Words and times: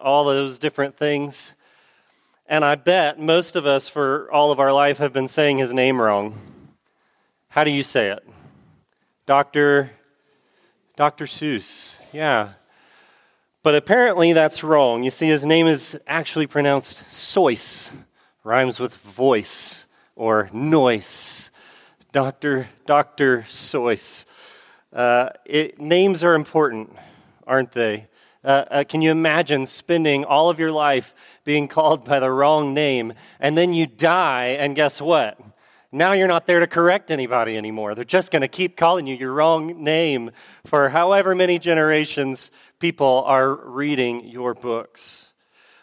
all 0.00 0.24
those 0.24 0.58
different 0.58 0.96
things. 0.96 1.54
And 2.46 2.64
I 2.64 2.74
bet 2.74 3.20
most 3.20 3.54
of 3.54 3.66
us, 3.66 3.88
for 3.88 4.30
all 4.32 4.50
of 4.50 4.58
our 4.58 4.72
life, 4.72 4.98
have 4.98 5.12
been 5.12 5.28
saying 5.28 5.58
his 5.58 5.72
name 5.72 6.00
wrong. 6.00 6.38
How 7.50 7.64
do 7.64 7.70
you 7.70 7.82
say 7.82 8.10
it? 8.10 8.26
Dr. 9.26 9.92
Dr. 10.96 11.26
Seuss. 11.26 12.00
Yeah. 12.12 12.50
But 13.62 13.74
apparently 13.74 14.32
that's 14.32 14.64
wrong. 14.64 15.02
You 15.04 15.10
see, 15.10 15.28
his 15.28 15.46
name 15.46 15.66
is 15.66 15.98
actually 16.06 16.46
pronounced 16.46 17.04
Seuss, 17.08 17.92
rhymes 18.42 18.80
with 18.80 18.96
voice 18.96 19.86
or 20.16 20.50
noise. 20.52 21.50
Dr. 22.12 22.68
Dr. 22.86 23.42
Seuss. 23.48 24.24
Uh, 24.92 25.30
it, 25.44 25.80
names 25.80 26.24
are 26.24 26.34
important, 26.34 26.96
aren't 27.46 27.72
they? 27.72 28.08
Uh, 28.42 28.64
uh, 28.70 28.84
can 28.88 29.02
you 29.02 29.10
imagine 29.10 29.66
spending 29.66 30.24
all 30.24 30.48
of 30.48 30.58
your 30.58 30.72
life 30.72 31.14
being 31.44 31.68
called 31.68 32.04
by 32.04 32.18
the 32.18 32.30
wrong 32.30 32.72
name, 32.72 33.12
and 33.38 33.56
then 33.56 33.74
you 33.74 33.86
die, 33.86 34.46
and 34.58 34.74
guess 34.74 35.00
what? 35.00 35.38
Now 35.92 36.12
you're 36.12 36.28
not 36.28 36.46
there 36.46 36.60
to 36.60 36.66
correct 36.66 37.10
anybody 37.10 37.56
anymore. 37.56 37.94
They're 37.94 38.04
just 38.04 38.30
going 38.30 38.42
to 38.42 38.48
keep 38.48 38.76
calling 38.76 39.06
you 39.06 39.16
your 39.16 39.32
wrong 39.32 39.82
name 39.82 40.30
for 40.64 40.90
however 40.90 41.34
many 41.34 41.58
generations 41.58 42.50
people 42.78 43.24
are 43.26 43.54
reading 43.54 44.26
your 44.26 44.54
books. 44.54 45.29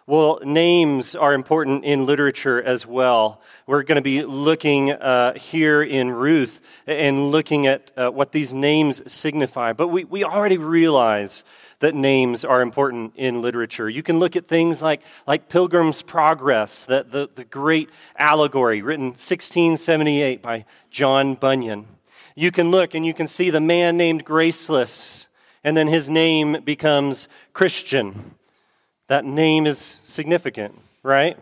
Well, 0.10 0.40
names 0.42 1.16
are 1.16 1.34
important 1.34 1.84
in 1.84 2.06
literature 2.06 2.64
as 2.64 2.88
well. 2.88 3.42
We're 3.66 3.84
going 3.84 3.98
to 3.98 4.02
be 4.02 4.24
looking 4.24 4.94
uh, 4.94 5.34
here 5.34 5.84
in 5.84 6.12
Ruth 6.12 6.62
and 6.88 7.30
looking 7.30 7.68
at 7.68 7.92
uh, 7.98 8.10
what 8.12 8.32
these 8.32 8.54
names 8.54 9.02
signify. 9.12 9.74
But 9.74 9.90
we, 9.90 10.06
we 10.06 10.24
already 10.24 10.58
realize 10.58 11.44
that 11.80 11.94
names 11.94 12.46
are 12.46 12.62
important 12.62 13.16
in 13.18 13.42
literature. 13.42 13.90
You 13.90 14.02
can 14.02 14.18
look 14.18 14.38
at 14.38 14.48
things 14.48 14.82
like, 14.82 15.02
like 15.28 15.50
Pilgrim's 15.50 16.02
Progress, 16.02 16.86
the, 16.86 17.04
the, 17.04 17.30
the 17.36 17.44
great 17.44 17.90
allegory 18.18 18.82
written 18.82 19.08
1678 19.08 20.42
by 20.42 20.64
John 20.90 21.36
Bunyan. 21.36 21.86
You 22.34 22.52
can 22.52 22.72
look 22.72 22.96
and 22.96 23.06
you 23.06 23.14
can 23.14 23.28
see 23.28 23.50
the 23.50 23.60
man 23.60 23.98
named 23.98 24.24
Graceless, 24.24 25.28
and 25.66 25.76
then 25.76 25.88
his 25.88 26.08
name 26.08 26.62
becomes 26.64 27.28
Christian. 27.52 28.37
That 29.08 29.26
name 29.26 29.66
is 29.66 29.98
significant, 30.04 30.80
right? 31.02 31.38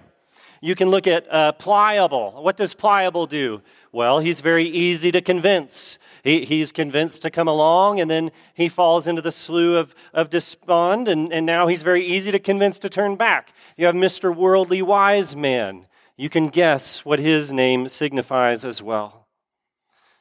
You 0.62 0.76
can 0.76 0.90
look 0.90 1.08
at 1.08 1.32
uh, 1.32 1.52
pliable. 1.54 2.32
What 2.44 2.58
does 2.58 2.74
pliable 2.74 3.28
do? 3.28 3.62
Well, 3.92 4.20
he's 4.20 4.40
very 4.40 4.66
easy 4.66 5.12
to 5.12 5.22
convince. 5.22 6.00
He, 6.24 6.46
he's 6.46 6.72
convinced 6.72 7.22
to 7.22 7.30
come 7.30 7.48
along, 7.48 8.00
and 8.00 8.10
then 8.10 8.32
he 8.54 8.68
falls 8.68 9.08
into 9.08 9.22
the 9.22 9.32
slough 9.32 9.76
of, 9.76 9.96
of 10.14 10.30
despond, 10.30 11.08
and, 11.08 11.32
and 11.32 11.46
now 11.46 11.68
he's 11.68 11.84
very 11.84 12.04
easy 12.04 12.32
to 12.32 12.40
convince 12.40 12.80
to 12.80 12.90
turn 12.90 13.16
back. 13.16 13.54
You 13.78 13.86
have 13.86 13.96
Mr. 13.96 14.36
Worldly 14.36 14.82
Wise 14.82 15.36
Man. 15.36 15.88
You 16.18 16.30
can 16.30 16.50
guess 16.50 17.04
what 17.04 17.20
his 17.20 17.52
name 17.52 17.88
signifies 17.88 18.66
as 18.66 18.82
well. 18.82 19.28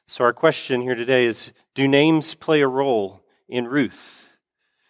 So, 0.06 0.24
our 0.24 0.32
question 0.32 0.82
here 0.82 0.94
today 0.94 1.24
is 1.24 1.52
Do 1.74 1.88
names 1.88 2.34
play 2.34 2.60
a 2.60 2.68
role 2.68 3.22
in 3.48 3.66
Ruth? 3.66 4.36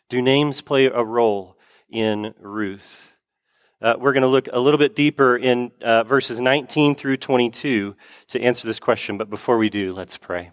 Do 0.08 0.20
names 0.20 0.61
play 0.61 0.86
a 0.86 1.05
role 1.05 1.53
in 1.90 2.34
Ruth. 2.38 3.16
Uh, 3.80 3.96
we're 3.98 4.12
going 4.12 4.22
to 4.22 4.28
look 4.28 4.48
a 4.52 4.60
little 4.60 4.78
bit 4.78 4.96
deeper 4.96 5.36
in 5.36 5.70
uh, 5.82 6.04
verses 6.04 6.40
19 6.40 6.94
through 6.94 7.16
22 7.18 7.94
to 8.28 8.40
answer 8.40 8.66
this 8.66 8.78
question, 8.78 9.18
but 9.18 9.28
before 9.28 9.58
we 9.58 9.68
do, 9.68 9.92
let's 9.92 10.16
pray. 10.16 10.52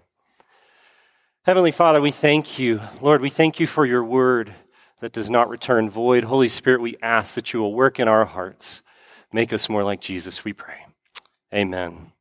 Heavenly 1.43 1.71
Father, 1.71 2.02
we 2.02 2.11
thank 2.11 2.59
you. 2.59 2.81
Lord, 3.02 3.21
we 3.21 3.29
thank 3.29 3.59
you 3.59 3.67
for 3.67 3.85
your 3.85 4.03
word 4.03 4.53
that 4.99 5.13
does 5.13 5.29
not 5.29 5.49
return 5.49 5.89
void. 5.89 6.25
Holy 6.25 6.49
Spirit, 6.49 6.81
we 6.81 6.97
ask 7.02 7.35
that 7.35 7.53
you 7.53 7.59
will 7.59 7.73
work 7.73 7.99
in 7.99 8.07
our 8.07 8.25
hearts. 8.25 8.81
Make 9.33 9.53
us 9.53 9.69
more 9.69 9.83
like 9.83 10.02
Jesus, 10.02 10.43
we 10.43 10.53
pray. 10.53 10.85
Amen. 11.53 12.11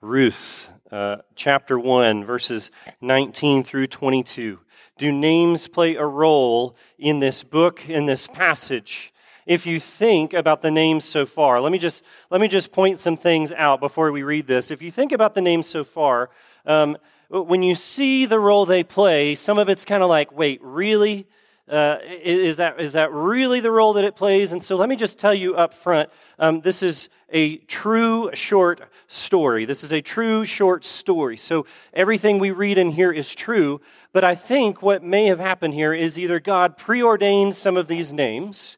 Ruth, 0.00 0.70
uh, 0.90 1.18
chapter 1.34 1.78
1, 1.78 2.24
verses 2.24 2.70
19 3.00 3.64
through 3.64 3.86
22 3.86 4.60
do 4.98 5.10
names 5.10 5.66
play 5.66 5.96
a 5.96 6.06
role 6.06 6.76
in 6.98 7.18
this 7.20 7.42
book, 7.42 7.88
in 7.88 8.06
this 8.06 8.26
passage? 8.26 9.12
If 9.46 9.66
you 9.66 9.78
think 9.78 10.32
about 10.32 10.62
the 10.62 10.70
names 10.70 11.04
so 11.04 11.26
far, 11.26 11.60
let 11.60 11.70
me 11.70 11.78
just, 11.78 12.02
let 12.30 12.40
me 12.40 12.48
just 12.48 12.72
point 12.72 12.98
some 12.98 13.16
things 13.16 13.52
out 13.52 13.80
before 13.80 14.10
we 14.10 14.22
read 14.22 14.46
this. 14.46 14.70
If 14.70 14.80
you 14.80 14.90
think 14.90 15.12
about 15.12 15.34
the 15.34 15.42
names 15.42 15.68
so 15.68 15.84
far, 15.84 16.30
um, 16.64 16.96
when 17.28 17.62
you 17.62 17.74
see 17.74 18.24
the 18.24 18.40
role 18.40 18.64
they 18.64 18.82
play, 18.82 19.34
some 19.34 19.58
of 19.58 19.68
it's 19.68 19.84
kind 19.84 20.02
of 20.02 20.08
like, 20.08 20.32
wait, 20.32 20.60
really? 20.62 21.26
Uh, 21.66 21.96
is, 22.02 22.58
that, 22.58 22.78
is 22.78 22.92
that 22.92 23.10
really 23.10 23.58
the 23.58 23.70
role 23.70 23.94
that 23.94 24.04
it 24.04 24.14
plays? 24.14 24.52
And 24.52 24.62
so 24.62 24.76
let 24.76 24.88
me 24.88 24.96
just 24.96 25.18
tell 25.18 25.32
you 25.32 25.54
up 25.54 25.72
front 25.72 26.10
um, 26.38 26.60
this 26.60 26.82
is 26.82 27.08
a 27.30 27.56
true 27.56 28.30
short 28.34 28.82
story. 29.06 29.64
This 29.64 29.82
is 29.82 29.90
a 29.90 30.02
true 30.02 30.44
short 30.44 30.84
story. 30.84 31.38
So 31.38 31.66
everything 31.94 32.38
we 32.38 32.50
read 32.50 32.76
in 32.76 32.92
here 32.92 33.10
is 33.10 33.34
true. 33.34 33.80
But 34.12 34.24
I 34.24 34.34
think 34.34 34.82
what 34.82 35.02
may 35.02 35.26
have 35.26 35.40
happened 35.40 35.72
here 35.72 35.94
is 35.94 36.18
either 36.18 36.38
God 36.38 36.76
preordained 36.76 37.54
some 37.54 37.78
of 37.78 37.88
these 37.88 38.12
names. 38.12 38.76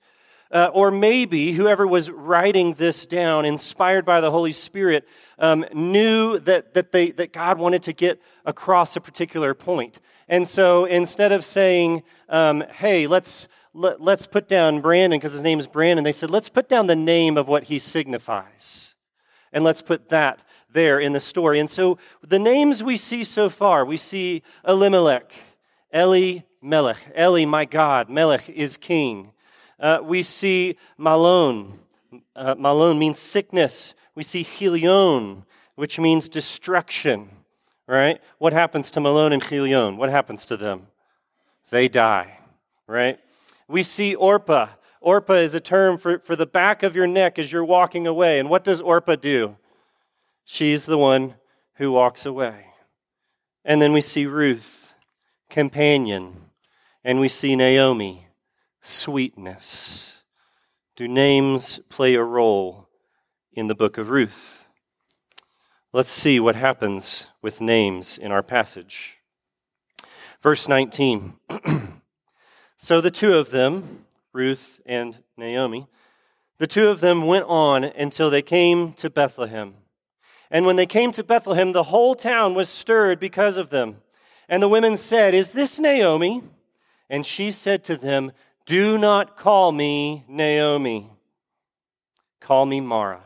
Uh, 0.53 0.71
or 0.73 0.93
maybe 0.93 1.53
whoever 1.53 1.89
was 1.89 2.09
writing 2.09 2.75
this 2.75 3.05
down, 3.05 3.45
inspired 3.45 4.05
by 4.05 4.21
the 4.21 4.31
Holy 4.31 4.53
Spirit, 4.53 5.07
um, 5.41 5.67
knew 5.75 6.39
that, 6.39 6.73
that, 6.73 6.93
they, 6.93 7.11
that 7.11 7.33
God 7.33 7.59
wanted 7.59 7.83
to 7.83 7.93
get 7.93 8.23
across 8.45 8.95
a 8.95 9.01
particular 9.01 9.55
point. 9.55 9.99
And 10.29 10.49
so 10.49 10.85
instead 10.85 11.33
of 11.33 11.45
saying, 11.45 12.03
um, 12.29 12.65
hey, 12.75 13.07
let's, 13.07 13.49
let, 13.73 14.01
us 14.01 14.27
put 14.27 14.49
down 14.49 14.81
Brandon 14.81 15.19
because 15.19 15.33
his 15.33 15.43
name 15.43 15.61
is 15.61 15.67
Brandon, 15.67 16.05
they 16.05 16.13
said, 16.13 16.31
let's 16.31 16.49
put 16.49 16.69
down 16.69 16.87
the 16.87 16.97
name 16.97 17.37
of 17.37 17.47
what 17.49 17.65
he 17.65 17.79
signifies. 17.79 18.95
And 19.53 19.63
let's 19.63 19.83
put 19.83 20.09
that 20.09 20.41
there 20.69 20.99
in 20.99 21.13
the 21.13 21.21
story. 21.21 21.61
And 21.61 21.71
so 21.71 21.99
the 22.23 22.39
names 22.39 22.83
we 22.83 22.97
see 22.97 23.23
so 23.25 23.49
far, 23.49 23.85
we 23.85 23.97
see 23.97 24.43
Elimelech, 24.67 25.33
Eli 25.95 26.41
Melech, 26.67 26.97
Eli, 27.17 27.45
my 27.45 27.65
God, 27.65 28.11
Melech 28.11 28.49
is 28.49 28.77
king. 28.77 29.31
Uh, 29.79 30.01
we 30.03 30.23
see 30.25 30.77
Mahlon. 30.99 31.79
Uh, 32.35 32.55
means 32.95 33.21
sickness. 33.21 33.95
We 34.17 34.25
see 34.25 34.43
Chilion, 34.43 35.45
which 35.77 36.01
means 36.01 36.29
destruction 36.29 37.36
right? 37.87 38.21
What 38.39 38.53
happens 38.53 38.91
to 38.93 39.01
Mahlon 39.01 39.33
and 39.33 39.43
Chilion? 39.43 39.97
What 39.97 40.11
happens 40.11 40.45
to 40.47 40.57
them? 40.57 40.89
They 41.71 41.89
die, 41.89 42.39
right? 42.87 43.19
We 43.69 43.83
see 43.83 44.15
Orpah. 44.15 44.69
Orpah 45.01 45.35
is 45.35 45.55
a 45.55 45.61
term 45.61 45.99
for, 45.99 46.19
for 46.19 46.37
the 46.37 46.47
back 46.47 46.83
of 46.83 46.97
your 46.97 47.07
neck 47.07 47.39
as 47.39 47.53
you're 47.53 47.65
walking 47.65 48.07
away. 48.07 48.39
And 48.39 48.51
what 48.51 48.65
does 48.65 48.81
Orpah 48.81 49.17
do? 49.17 49.57
She's 50.45 50.87
the 50.87 50.99
one 50.99 51.35
who 51.75 51.93
walks 51.93 52.25
away. 52.25 52.67
And 53.65 53.83
then 53.83 53.93
we 53.93 54.01
see 54.01 54.27
Ruth, 54.27 54.95
companion. 55.51 56.43
And 57.05 57.21
we 57.21 57.29
see 57.29 57.55
Naomi, 57.55 58.29
sweetness. 58.81 60.23
Do 60.97 61.07
names 61.07 61.79
play 61.89 62.15
a 62.15 62.23
role 62.23 62.89
in 63.53 63.69
the 63.69 63.75
book 63.75 63.99
of 63.99 64.11
Ruth? 64.11 64.66
Let's 65.97 66.13
see 66.13 66.39
what 66.39 66.57
happens 66.57 67.29
with 67.41 67.63
names 67.63 68.19
in 68.19 68.31
our 68.31 68.43
passage. 68.43 69.17
Verse 70.43 70.69
19. 70.69 71.33
so 72.77 73.01
the 73.01 73.11
two 73.11 73.33
of 73.33 73.49
them, 73.49 74.05
Ruth 74.35 74.79
and 74.85 75.23
Naomi, 75.39 75.87
the 76.59 76.67
two 76.67 76.89
of 76.89 77.01
them 77.01 77.27
went 77.27 77.47
on 77.47 77.83
until 77.83 78.29
they 78.29 78.43
came 78.43 78.93
to 78.93 79.09
Bethlehem. 79.09 79.73
And 80.51 80.67
when 80.67 80.77
they 80.77 80.85
came 80.85 81.13
to 81.13 81.25
Bethlehem, 81.25 81.73
the 81.73 81.85
whole 81.85 82.15
town 82.15 82.53
was 82.53 82.69
stirred 82.69 83.19
because 83.19 83.57
of 83.57 83.71
them. 83.71 84.03
And 84.51 84.63
the 84.63 84.69
women 84.69 84.99
said, 84.99 85.33
Is 85.33 85.53
this 85.53 85.79
Naomi? 85.79 86.43
And 87.09 87.25
she 87.25 87.51
said 87.51 87.85
to 87.85 87.97
them, 87.97 88.33
Do 88.67 88.99
not 88.99 89.39
call 89.39 89.73
me 89.73 90.27
Naomi. 90.29 91.09
Call 92.39 92.67
me 92.67 92.83
Mara 92.83 93.26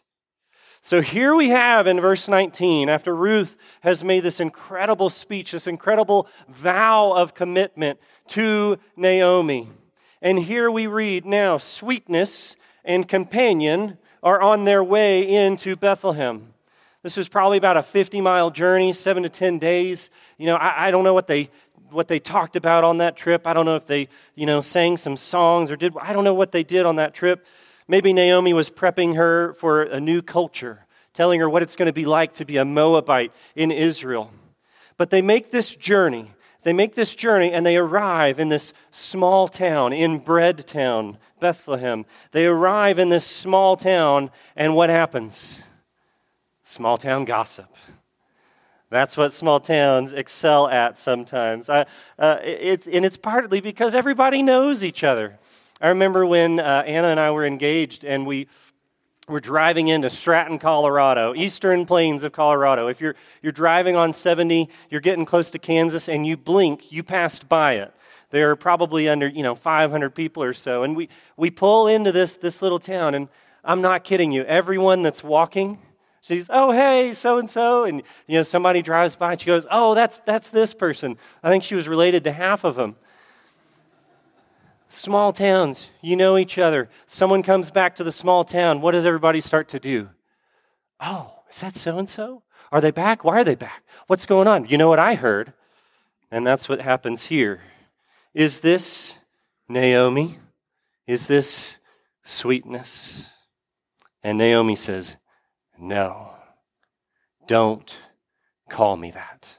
So 0.83 1.01
here 1.01 1.35
we 1.35 1.49
have 1.49 1.85
in 1.85 2.01
verse 2.01 2.27
19, 2.27 2.89
after 2.89 3.15
Ruth 3.15 3.55
has 3.81 4.03
made 4.03 4.23
this 4.23 4.39
incredible 4.39 5.11
speech, 5.11 5.51
this 5.51 5.67
incredible 5.67 6.27
vow 6.49 7.11
of 7.11 7.35
commitment 7.35 7.99
to 8.29 8.79
Naomi. 8.95 9.69
And 10.23 10.39
here 10.39 10.71
we 10.71 10.87
read 10.87 11.23
now, 11.23 11.59
sweetness 11.59 12.55
and 12.83 13.07
companion 13.07 13.99
are 14.23 14.41
on 14.41 14.65
their 14.65 14.83
way 14.83 15.27
into 15.27 15.75
Bethlehem. 15.75 16.51
This 17.03 17.15
was 17.15 17.29
probably 17.29 17.59
about 17.59 17.77
a 17.77 17.83
50 17.83 18.19
mile 18.19 18.49
journey, 18.49 18.91
seven 18.91 19.21
to 19.21 19.29
10 19.29 19.59
days. 19.59 20.09
You 20.39 20.47
know, 20.47 20.55
I, 20.55 20.87
I, 20.87 20.91
don't 20.91 21.03
know 21.03 21.13
what 21.13 21.27
they, 21.27 21.51
what 21.91 22.07
they 22.07 22.19
talked 22.19 22.55
about 22.55 22.83
on 22.83 22.97
that 22.97 23.15
trip. 23.15 23.45
I 23.45 23.53
don't 23.53 23.65
know 23.65 23.75
if 23.75 23.85
they, 23.85 24.09
you 24.33 24.47
know, 24.47 24.61
sang 24.61 24.97
some 24.97 25.15
songs 25.15 25.69
or 25.69 25.75
did, 25.75 25.93
I 26.01 26.11
don't 26.11 26.23
know 26.23 26.33
what 26.33 26.51
they 26.51 26.63
did 26.63 26.87
on 26.87 26.95
that 26.95 27.13
trip. 27.13 27.45
Maybe 27.91 28.13
Naomi 28.13 28.53
was 28.53 28.69
prepping 28.69 29.17
her 29.17 29.51
for 29.51 29.83
a 29.83 29.99
new 29.99 30.21
culture, 30.21 30.85
telling 31.13 31.41
her 31.41 31.49
what 31.49 31.61
it's 31.61 31.75
going 31.75 31.87
to 31.87 31.93
be 31.93 32.05
like 32.05 32.31
to 32.35 32.45
be 32.45 32.55
a 32.55 32.63
Moabite 32.63 33.33
in 33.53 33.69
Israel. 33.69 34.31
But 34.95 35.09
they 35.09 35.21
make 35.21 35.51
this 35.51 35.75
journey. 35.75 36.31
They 36.61 36.71
make 36.71 36.95
this 36.95 37.15
journey 37.15 37.51
and 37.51 37.65
they 37.65 37.75
arrive 37.75 38.39
in 38.39 38.47
this 38.47 38.71
small 38.91 39.49
town, 39.49 39.91
in 39.91 40.19
Bread 40.19 40.65
Town, 40.65 41.17
Bethlehem. 41.41 42.05
They 42.31 42.45
arrive 42.45 42.97
in 42.97 43.09
this 43.09 43.27
small 43.27 43.75
town, 43.75 44.31
and 44.55 44.73
what 44.73 44.89
happens? 44.89 45.61
Small 46.63 46.97
town 46.97 47.25
gossip. 47.25 47.75
That's 48.89 49.17
what 49.17 49.33
small 49.33 49.59
towns 49.59 50.13
excel 50.13 50.69
at 50.69 50.97
sometimes. 50.97 51.67
Uh, 51.67 51.83
uh, 52.17 52.37
it's, 52.41 52.87
and 52.87 53.03
it's 53.03 53.17
partly 53.17 53.59
because 53.59 53.93
everybody 53.93 54.41
knows 54.41 54.81
each 54.81 55.03
other. 55.03 55.39
I 55.81 55.89
remember 55.89 56.25
when 56.27 56.59
uh, 56.59 56.83
Anna 56.85 57.07
and 57.07 57.19
I 57.19 57.31
were 57.31 57.45
engaged 57.45 58.03
and 58.03 58.27
we 58.27 58.47
were 59.27 59.39
driving 59.39 59.87
into 59.87 60.11
Stratton, 60.11 60.59
Colorado, 60.59 61.33
eastern 61.33 61.87
plains 61.87 62.21
of 62.21 62.31
Colorado. 62.31 62.87
If 62.87 63.01
you're, 63.01 63.15
you're 63.41 63.51
driving 63.51 63.95
on 63.95 64.13
70, 64.13 64.69
you're 64.91 65.01
getting 65.01 65.25
close 65.25 65.49
to 65.51 65.59
Kansas, 65.59 66.07
and 66.07 66.27
you 66.27 66.37
blink, 66.37 66.91
you 66.91 67.01
passed 67.01 67.49
by 67.49 67.73
it. 67.73 67.93
There 68.29 68.51
are 68.51 68.55
probably 68.55 69.09
under, 69.09 69.27
you 69.27 69.41
know, 69.41 69.55
500 69.55 70.13
people 70.13 70.43
or 70.43 70.53
so. 70.53 70.83
And 70.83 70.95
we, 70.95 71.09
we 71.35 71.49
pull 71.49 71.87
into 71.87 72.11
this, 72.11 72.35
this 72.35 72.61
little 72.61 72.79
town, 72.79 73.15
and 73.15 73.27
I'm 73.63 73.81
not 73.81 74.03
kidding 74.03 74.31
you. 74.31 74.43
Everyone 74.43 75.01
that's 75.01 75.23
walking, 75.23 75.79
She's, 76.23 76.51
oh, 76.53 76.71
hey, 76.71 77.13
so 77.13 77.39
and 77.39 77.49
so. 77.49 77.83
And, 77.83 78.03
you 78.27 78.37
know, 78.37 78.43
somebody 78.43 78.83
drives 78.83 79.15
by 79.15 79.31
and 79.31 79.41
she 79.41 79.47
goes, 79.47 79.65
oh, 79.71 79.95
that's, 79.95 80.19
that's 80.19 80.49
this 80.49 80.71
person. 80.71 81.17
I 81.41 81.49
think 81.49 81.63
she 81.63 81.73
was 81.73 81.87
related 81.87 82.23
to 82.25 82.31
half 82.31 82.63
of 82.63 82.75
them. 82.75 82.95
Small 84.93 85.31
towns, 85.31 85.89
you 86.01 86.17
know 86.17 86.37
each 86.37 86.57
other. 86.57 86.89
Someone 87.07 87.43
comes 87.43 87.71
back 87.71 87.95
to 87.95 88.03
the 88.03 88.11
small 88.11 88.43
town. 88.43 88.81
What 88.81 88.91
does 88.91 89.05
everybody 89.05 89.39
start 89.39 89.69
to 89.69 89.79
do? 89.79 90.09
Oh, 90.99 91.43
is 91.49 91.61
that 91.61 91.77
so 91.77 91.97
and 91.97 92.09
so? 92.09 92.43
Are 92.73 92.81
they 92.81 92.91
back? 92.91 93.23
Why 93.23 93.39
are 93.39 93.43
they 93.45 93.55
back? 93.55 93.83
What's 94.07 94.25
going 94.25 94.49
on? 94.49 94.65
You 94.65 94.77
know 94.77 94.89
what 94.89 94.99
I 94.99 95.15
heard? 95.15 95.53
And 96.29 96.45
that's 96.45 96.67
what 96.67 96.81
happens 96.81 97.27
here. 97.27 97.61
Is 98.33 98.59
this 98.59 99.17
Naomi? 99.69 100.39
Is 101.07 101.27
this 101.27 101.77
sweetness? 102.23 103.29
And 104.21 104.37
Naomi 104.37 104.75
says, 104.75 105.15
no, 105.79 106.31
don't 107.47 107.95
call 108.69 108.97
me 108.97 109.11
that. 109.11 109.55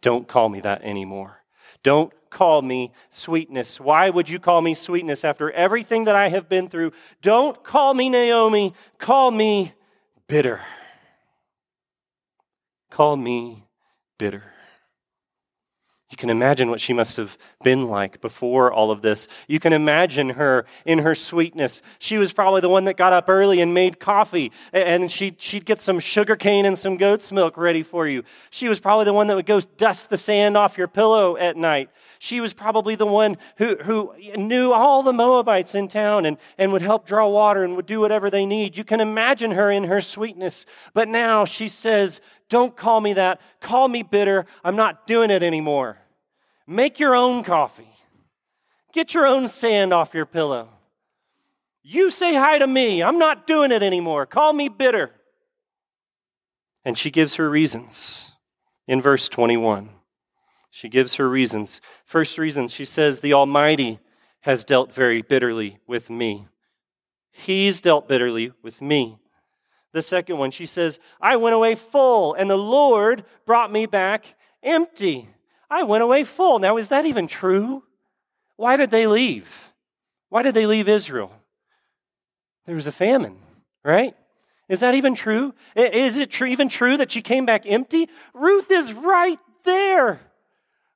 Don't 0.00 0.26
call 0.26 0.48
me 0.48 0.60
that 0.60 0.82
anymore. 0.82 1.42
Don't 1.82 2.10
call 2.36 2.60
me 2.60 2.92
sweetness. 3.08 3.80
Why 3.80 4.10
would 4.10 4.28
you 4.28 4.38
call 4.38 4.60
me 4.60 4.74
sweetness 4.74 5.24
after 5.24 5.50
everything 5.52 6.04
that 6.04 6.14
I 6.14 6.28
have 6.28 6.50
been 6.50 6.68
through? 6.68 6.92
Don't 7.22 7.64
call 7.64 7.94
me 7.94 8.10
Naomi. 8.10 8.74
Call 8.98 9.30
me 9.30 9.72
bitter. 10.28 10.60
Call 12.90 13.16
me 13.16 13.64
bitter. 14.18 14.42
You 16.16 16.18
can 16.18 16.30
imagine 16.30 16.70
what 16.70 16.80
she 16.80 16.94
must 16.94 17.18
have 17.18 17.36
been 17.62 17.88
like 17.88 18.22
before 18.22 18.72
all 18.72 18.90
of 18.90 19.02
this. 19.02 19.28
You 19.48 19.60
can 19.60 19.74
imagine 19.74 20.30
her 20.30 20.64
in 20.86 21.00
her 21.00 21.14
sweetness. 21.14 21.82
She 21.98 22.16
was 22.16 22.32
probably 22.32 22.62
the 22.62 22.70
one 22.70 22.86
that 22.86 22.96
got 22.96 23.12
up 23.12 23.28
early 23.28 23.60
and 23.60 23.74
made 23.74 24.00
coffee, 24.00 24.50
and 24.72 25.12
she'd, 25.12 25.42
she'd 25.42 25.66
get 25.66 25.78
some 25.78 26.00
sugar 26.00 26.34
cane 26.34 26.64
and 26.64 26.78
some 26.78 26.96
goat's 26.96 27.30
milk 27.30 27.58
ready 27.58 27.82
for 27.82 28.06
you. 28.06 28.24
She 28.48 28.66
was 28.66 28.80
probably 28.80 29.04
the 29.04 29.12
one 29.12 29.26
that 29.26 29.36
would 29.36 29.44
go 29.44 29.60
dust 29.60 30.08
the 30.08 30.16
sand 30.16 30.56
off 30.56 30.78
your 30.78 30.88
pillow 30.88 31.36
at 31.36 31.58
night. 31.58 31.90
She 32.18 32.40
was 32.40 32.54
probably 32.54 32.94
the 32.94 33.04
one 33.04 33.36
who, 33.58 33.76
who 33.76 34.14
knew 34.38 34.72
all 34.72 35.02
the 35.02 35.12
Moabites 35.12 35.74
in 35.74 35.86
town 35.86 36.24
and, 36.24 36.38
and 36.56 36.72
would 36.72 36.80
help 36.80 37.06
draw 37.06 37.28
water 37.28 37.62
and 37.62 37.76
would 37.76 37.84
do 37.84 38.00
whatever 38.00 38.30
they 38.30 38.46
need. 38.46 38.78
You 38.78 38.84
can 38.84 39.00
imagine 39.00 39.50
her 39.50 39.70
in 39.70 39.84
her 39.84 40.00
sweetness. 40.00 40.64
But 40.94 41.08
now 41.08 41.44
she 41.44 41.68
says, 41.68 42.22
don't 42.48 42.74
call 42.74 43.02
me 43.02 43.12
that. 43.12 43.38
Call 43.60 43.88
me 43.88 44.02
bitter. 44.02 44.46
I'm 44.64 44.76
not 44.76 45.06
doing 45.06 45.30
it 45.30 45.42
anymore. 45.42 45.98
Make 46.66 46.98
your 46.98 47.14
own 47.14 47.44
coffee. 47.44 47.88
Get 48.92 49.14
your 49.14 49.26
own 49.26 49.48
sand 49.48 49.92
off 49.92 50.14
your 50.14 50.26
pillow. 50.26 50.68
You 51.82 52.10
say 52.10 52.34
hi 52.34 52.58
to 52.58 52.66
me. 52.66 53.02
I'm 53.02 53.18
not 53.18 53.46
doing 53.46 53.70
it 53.70 53.82
anymore. 53.82 54.26
Call 54.26 54.52
me 54.52 54.68
bitter. 54.68 55.12
And 56.84 56.98
she 56.98 57.10
gives 57.10 57.36
her 57.36 57.48
reasons 57.48 58.32
in 58.88 59.00
verse 59.00 59.28
21. 59.28 59.90
She 60.70 60.88
gives 60.88 61.14
her 61.14 61.28
reasons. 61.28 61.80
First 62.04 62.38
reason, 62.38 62.68
she 62.68 62.84
says, 62.84 63.20
The 63.20 63.32
Almighty 63.32 64.00
has 64.40 64.64
dealt 64.64 64.92
very 64.92 65.22
bitterly 65.22 65.78
with 65.86 66.10
me. 66.10 66.48
He's 67.30 67.80
dealt 67.80 68.08
bitterly 68.08 68.52
with 68.62 68.80
me. 68.80 69.18
The 69.92 70.02
second 70.02 70.38
one, 70.38 70.50
she 70.50 70.66
says, 70.66 70.98
I 71.20 71.36
went 71.36 71.54
away 71.54 71.74
full, 71.74 72.34
and 72.34 72.50
the 72.50 72.56
Lord 72.56 73.24
brought 73.44 73.72
me 73.72 73.86
back 73.86 74.34
empty. 74.62 75.28
I 75.70 75.82
went 75.82 76.02
away 76.02 76.24
full. 76.24 76.58
Now, 76.58 76.76
is 76.76 76.88
that 76.88 77.06
even 77.06 77.26
true? 77.26 77.82
Why 78.56 78.76
did 78.76 78.90
they 78.90 79.06
leave? 79.06 79.72
Why 80.28 80.42
did 80.42 80.54
they 80.54 80.66
leave 80.66 80.88
Israel? 80.88 81.32
There 82.64 82.74
was 82.74 82.86
a 82.86 82.92
famine, 82.92 83.36
right? 83.84 84.14
Is 84.68 84.80
that 84.80 84.94
even 84.94 85.14
true? 85.14 85.54
Is 85.76 86.16
it 86.16 86.30
true, 86.30 86.48
even 86.48 86.68
true 86.68 86.96
that 86.96 87.12
she 87.12 87.22
came 87.22 87.46
back 87.46 87.62
empty? 87.66 88.08
Ruth 88.34 88.70
is 88.70 88.92
right 88.92 89.38
there. 89.64 90.20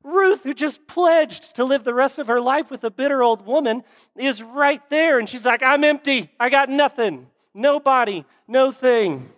Ruth, 0.03 0.45
who 0.45 0.55
just 0.55 0.87
pledged 0.89 1.55
to 1.57 1.65
live 1.65 1.85
the 1.85 1.95
rest 1.95 2.19
of 2.19 2.27
her 2.27 2.41
life 2.41 2.71
with 2.71 2.83
a 2.85 2.91
bitter 2.91 3.23
old 3.23 3.47
woman, 3.47 3.85
is 4.17 4.43
right 4.43 4.81
there. 4.89 5.19
And 5.19 5.29
she's 5.29 5.45
like, 5.45 5.63
I'm 5.63 5.85
empty. 5.85 6.31
I 6.41 6.49
got 6.49 6.69
nothing. 6.69 7.29
Nobody, 7.55 8.25
no 8.49 8.73
thing. 8.73 9.31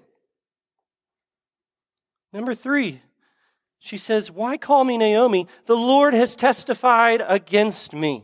Number 2.32 2.54
three, 2.54 3.02
she 3.84 3.98
says, 3.98 4.30
Why 4.30 4.56
call 4.56 4.84
me 4.84 4.96
Naomi? 4.96 5.48
The 5.66 5.76
Lord 5.76 6.14
has 6.14 6.36
testified 6.36 7.20
against 7.26 7.92
me. 7.92 8.22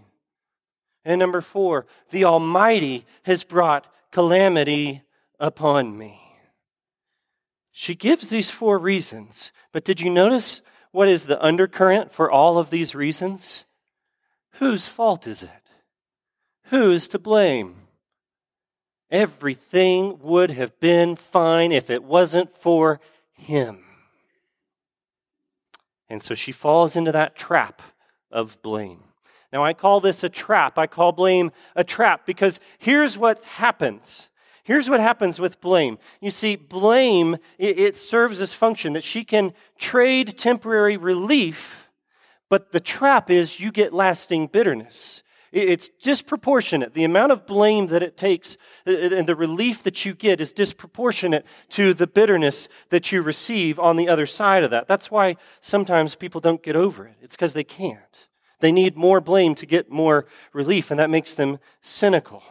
And 1.05 1.19
number 1.19 1.40
four, 1.40 1.84
the 2.10 2.25
Almighty 2.25 3.05
has 3.25 3.43
brought 3.43 3.93
calamity 4.12 5.02
upon 5.40 5.98
me. 5.98 6.20
She 7.72 7.96
gives 7.96 8.29
these 8.29 8.50
four 8.50 8.79
reasons, 8.79 9.50
but 9.72 9.84
did 9.84 10.00
you 10.00 10.10
notice 10.10 10.62
what 10.93 11.08
is 11.08 11.27
the 11.27 11.44
undercurrent 11.44 12.12
for 12.12 12.31
all 12.31 12.60
of 12.60 12.70
these 12.70 12.94
reasons? 12.94 13.65
Whose 14.60 14.86
fault 14.86 15.27
is 15.27 15.43
it? 15.43 15.50
Who 16.67 16.93
is 16.93 17.08
to 17.08 17.19
blame? 17.19 17.88
Everything 19.10 20.20
would 20.20 20.53
have 20.53 20.79
been 20.79 21.17
fine 21.17 21.72
if 21.72 21.91
it 21.91 22.05
wasn't 22.05 22.55
for 22.55 23.00
him. 23.32 23.87
And 26.08 26.22
so 26.22 26.34
she 26.34 26.53
falls 26.53 26.96
into 26.96 27.12
that 27.12 27.36
trap 27.36 27.82
of 28.31 28.60
blame. 28.62 29.05
Now, 29.53 29.65
I 29.65 29.72
call 29.72 30.00
this 30.00 30.22
a 30.22 30.29
trap. 30.29 30.79
I 30.79 30.86
call 30.86 31.12
blame 31.12 31.53
a 31.74 31.84
trap 31.84 32.27
because 32.27 32.60
here's 32.79 33.17
what 33.17 33.44
happens. 33.44 34.29
Here's 34.62 34.91
what 34.91 35.00
happens 35.00 35.41
with 35.41 35.60
blame. 35.62 35.98
You 36.20 36.31
see, 36.31 36.55
blame, 36.55 37.36
it, 37.58 37.79
it 37.79 37.96
serves 37.96 38.41
this 38.41 38.53
function 38.53 38.93
that 38.93 39.05
she 39.05 39.24
can 39.24 39.55
trade 39.79 40.36
temporary 40.36 40.98
relief, 40.98 41.88
but 42.50 42.72
the 42.72 42.81
trap 42.81 43.31
is 43.31 43.60
you 43.60 43.72
get 43.72 43.94
lasting 43.94 44.48
bitterness. 44.48 45.22
It's 45.50 45.88
disproportionate. 45.88 46.93
The 46.93 47.05
amount 47.05 47.32
of 47.32 47.46
blame 47.46 47.86
that 47.86 48.02
it 48.02 48.17
takes 48.17 48.56
uh, 48.86 48.90
uh, 48.90 49.17
and 49.17 49.26
the 49.26 49.36
relief 49.36 49.82
that 49.82 50.05
you 50.05 50.14
get 50.14 50.40
is 50.40 50.52
disproportionate 50.52 51.46
to 51.70 51.94
the 51.94 52.06
bitterness 52.06 52.69
that 52.90 53.10
you 53.12 53.22
receive 53.22 53.78
on 53.78 53.96
the 53.96 54.08
other 54.08 54.26
side 54.26 54.62
of 54.62 54.70
that. 54.70 54.86
That's 54.86 55.10
why 55.10 55.36
sometimes 55.60 56.14
people 56.14 56.40
don't 56.40 56.62
get 56.62 56.76
over 56.76 57.06
it. 57.06 57.17
It's 57.22 57.36
because 57.36 57.55
they 57.55 57.64
can't. 57.64 58.28
They 58.60 58.72
need 58.72 58.96
more 58.96 59.20
blame 59.20 59.55
to 59.56 59.67
get 59.67 59.90
more 59.90 60.26
relief, 60.52 60.90
and 60.90 60.98
that 60.98 61.10
makes 61.10 61.32
them 61.32 61.58
cynical. 61.81 62.43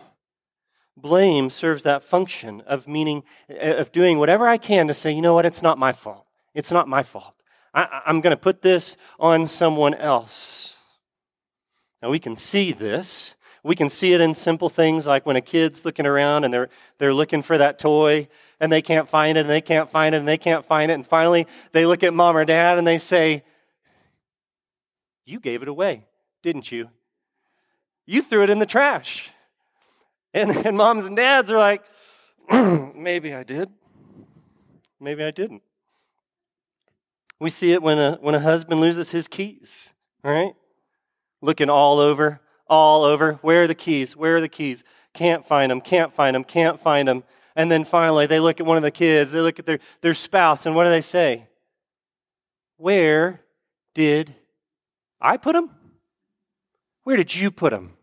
Blame 0.96 1.50
serves 1.50 1.84
that 1.84 2.01
function 2.01 2.62
of 2.62 2.88
meaning, 2.88 3.24
uh, 3.50 3.75
of 3.75 3.92
doing 3.92 4.18
whatever 4.18 4.48
I 4.48 4.58
can 4.58 4.88
to 4.88 4.94
say, 4.94 5.12
you 5.12 5.22
know 5.22 5.36
what, 5.36 5.46
it's 5.46 5.62
not 5.62 5.77
my 5.77 5.94
fault. 5.94 6.25
It's 6.56 6.72
not 6.72 6.88
my 6.88 7.04
fault. 7.04 7.36
I, 7.74 8.01
am 8.08 8.22
going 8.22 8.36
to 8.36 8.42
put 8.42 8.63
this 8.63 8.98
on 9.20 9.46
someone 9.46 9.94
else. 9.94 10.77
Now 12.01 12.10
we 12.10 12.20
can 12.20 12.36
see 12.36 12.72
this. 12.72 13.36
We 13.63 13.75
can 13.75 13.89
see 13.89 14.13
it 14.13 14.22
in 14.22 14.36
simple 14.36 14.70
things 14.70 15.08
like 15.08 15.25
when 15.25 15.36
a 15.36 15.42
kid's 15.42 15.84
looking 15.84 16.06
around 16.06 16.44
and 16.44 16.54
they're, 16.54 16.70
they're 17.00 17.13
looking 17.13 17.42
for 17.42 17.58
that 17.58 17.80
toy 17.80 18.27
and 18.60 18.72
they 18.72 18.82
can't 18.82 19.10
find 19.10 19.38
it 19.38 19.42
and 19.42 19.50
they 19.50 19.62
can't 19.62 19.89
find 19.89 20.16
it 20.16 20.20
and 20.20 20.27
they 20.27 20.38
can't 20.38 20.63
find 20.63 20.92
it. 20.92 20.94
And 20.94 21.06
finally 21.06 21.48
they 21.72 21.86
look 21.86 22.04
at 22.04 22.13
mom 22.13 22.38
or 22.38 22.46
dad 22.46 22.77
and 22.77 22.88
they 22.88 22.98
say, 22.98 23.44
You 25.25 25.39
gave 25.39 25.62
it 25.62 25.68
away, 25.68 26.06
didn't 26.42 26.72
you? 26.72 26.89
You 28.06 28.22
threw 28.22 28.44
it 28.44 28.50
in 28.50 28.60
the 28.60 28.66
trash. 28.66 29.32
And, 30.34 30.51
and 30.66 30.77
moms 30.77 31.06
and 31.06 31.18
dads 31.18 31.51
are 31.51 31.58
like, 31.58 31.84
maybe 32.96 33.34
I 33.34 33.44
did. 33.44 33.70
Maybe 35.00 35.24
I 35.24 35.32
didn't. 35.32 35.62
We 37.39 37.50
see 37.50 37.74
it 37.74 37.84
when 37.84 37.98
a, 37.98 38.18
when 38.22 38.34
a 38.34 38.39
husband 38.39 38.82
loses 38.82 39.12
his 39.12 39.27
keys, 39.27 39.94
right? 40.24 40.54
Looking 41.41 41.70
all 41.70 42.00
over, 42.00 42.41
all 42.67 43.03
over. 43.03 43.34
Where 43.41 43.63
are 43.63 43.67
the 43.67 43.75
keys? 43.75 44.15
Where 44.15 44.38
are 44.38 44.41
the 44.41 44.50
keys? 44.50 44.84
Can't 45.13 45.46
find 45.46 45.72
them, 45.72 45.82
can't 45.82 46.13
find 46.13 46.36
them, 46.36 46.44
can't 46.44 46.79
find 46.79 47.08
them. 47.08 47.24
And 47.56 47.72
then 47.72 47.86
finally, 47.86 48.27
they 48.27 48.39
look 48.39 48.60
at 48.60 48.65
one 48.65 48.77
of 48.77 48.84
the 48.84 48.91
kids, 48.91 49.32
they 49.32 49.39
look 49.39 49.58
at 49.58 49.65
their, 49.65 49.79
their 50.01 50.13
spouse, 50.13 50.65
and 50.65 50.75
what 50.75 50.84
do 50.84 50.89
they 50.89 51.01
say? 51.01 51.48
Where 52.77 53.41
did 53.96 54.36
I 55.20 55.38
put 55.38 55.53
them? 55.53 55.72
Where 57.03 57.17
did 57.17 57.36
you 57.36 57.50
put 57.50 57.72
them? 57.72 57.94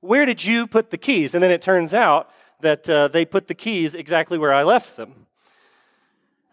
Where 0.00 0.24
did 0.24 0.44
you 0.44 0.66
put 0.66 0.90
the 0.90 0.98
keys? 0.98 1.34
And 1.34 1.42
then 1.42 1.50
it 1.50 1.60
turns 1.60 1.92
out 1.92 2.30
that 2.60 2.88
uh, 2.88 3.08
they 3.08 3.24
put 3.24 3.48
the 3.48 3.54
keys 3.54 3.94
exactly 3.94 4.38
where 4.38 4.52
I 4.52 4.62
left 4.62 4.96
them. 4.96 5.26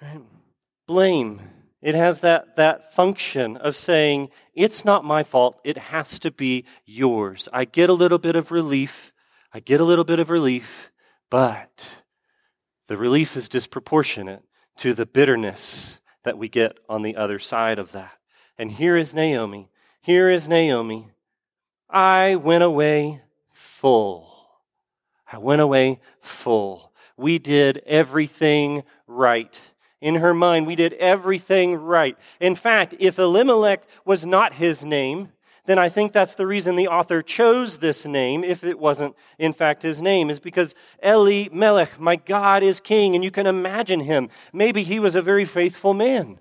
Right? 0.01 0.19
Blame. 0.87 1.41
It 1.83 1.95
has 1.95 2.21
that, 2.21 2.55
that 2.55 2.93
function 2.93 3.57
of 3.57 3.75
saying, 3.75 4.29
it's 4.53 4.85
not 4.85 5.03
my 5.03 5.21
fault, 5.21 5.59
it 5.65 5.77
has 5.77 6.17
to 6.19 6.31
be 6.31 6.63
yours. 6.85 7.49
I 7.51 7.65
get 7.65 7.89
a 7.89 7.93
little 7.93 8.19
bit 8.19 8.37
of 8.37 8.51
relief. 8.51 9.11
I 9.53 9.59
get 9.59 9.81
a 9.81 9.83
little 9.83 10.05
bit 10.05 10.17
of 10.17 10.29
relief, 10.29 10.91
but 11.29 11.97
the 12.87 12.95
relief 12.95 13.35
is 13.35 13.49
disproportionate 13.49 14.43
to 14.77 14.93
the 14.93 15.05
bitterness 15.05 15.99
that 16.23 16.37
we 16.37 16.47
get 16.47 16.71
on 16.87 17.01
the 17.01 17.17
other 17.17 17.37
side 17.37 17.77
of 17.77 17.91
that. 17.91 18.13
And 18.57 18.71
here 18.71 18.95
is 18.95 19.13
Naomi. 19.13 19.69
Here 20.01 20.29
is 20.29 20.47
Naomi. 20.47 21.11
I 21.89 22.35
went 22.35 22.63
away 22.63 23.23
full. 23.51 24.47
I 25.29 25.37
went 25.37 25.61
away 25.61 25.99
full. 26.21 26.93
We 27.17 27.39
did 27.39 27.81
everything 27.85 28.83
right. 29.05 29.59
In 30.03 30.15
her 30.15 30.33
mind, 30.33 30.67
we 30.67 30.75
did 30.75 30.91
everything 30.95 31.75
right. 31.75 32.17
In 32.41 32.55
fact, 32.55 32.93
if 32.99 33.17
Elimelech 33.17 33.83
was 34.03 34.25
not 34.25 34.55
his 34.55 34.83
name, 34.83 35.29
then 35.63 35.79
I 35.79 35.87
think 35.87 36.11
that's 36.11 36.35
the 36.35 36.45
reason 36.45 36.75
the 36.75 36.89
author 36.89 37.21
chose 37.21 37.77
this 37.77 38.05
name, 38.05 38.43
if 38.43 38.65
it 38.65 38.77
wasn't, 38.77 39.15
in 39.39 39.53
fact, 39.53 39.81
his 39.81 40.01
name, 40.01 40.29
is 40.29 40.41
because 40.41 40.75
Eli 41.05 41.47
Melech, 41.53 41.97
my 42.01 42.17
God 42.17 42.63
is 42.63 42.81
king, 42.81 43.15
and 43.15 43.23
you 43.23 43.31
can 43.31 43.47
imagine 43.47 44.01
him. 44.01 44.27
Maybe 44.51 44.83
he 44.83 44.99
was 44.99 45.15
a 45.15 45.21
very 45.21 45.45
faithful 45.45 45.93
man. 45.93 46.37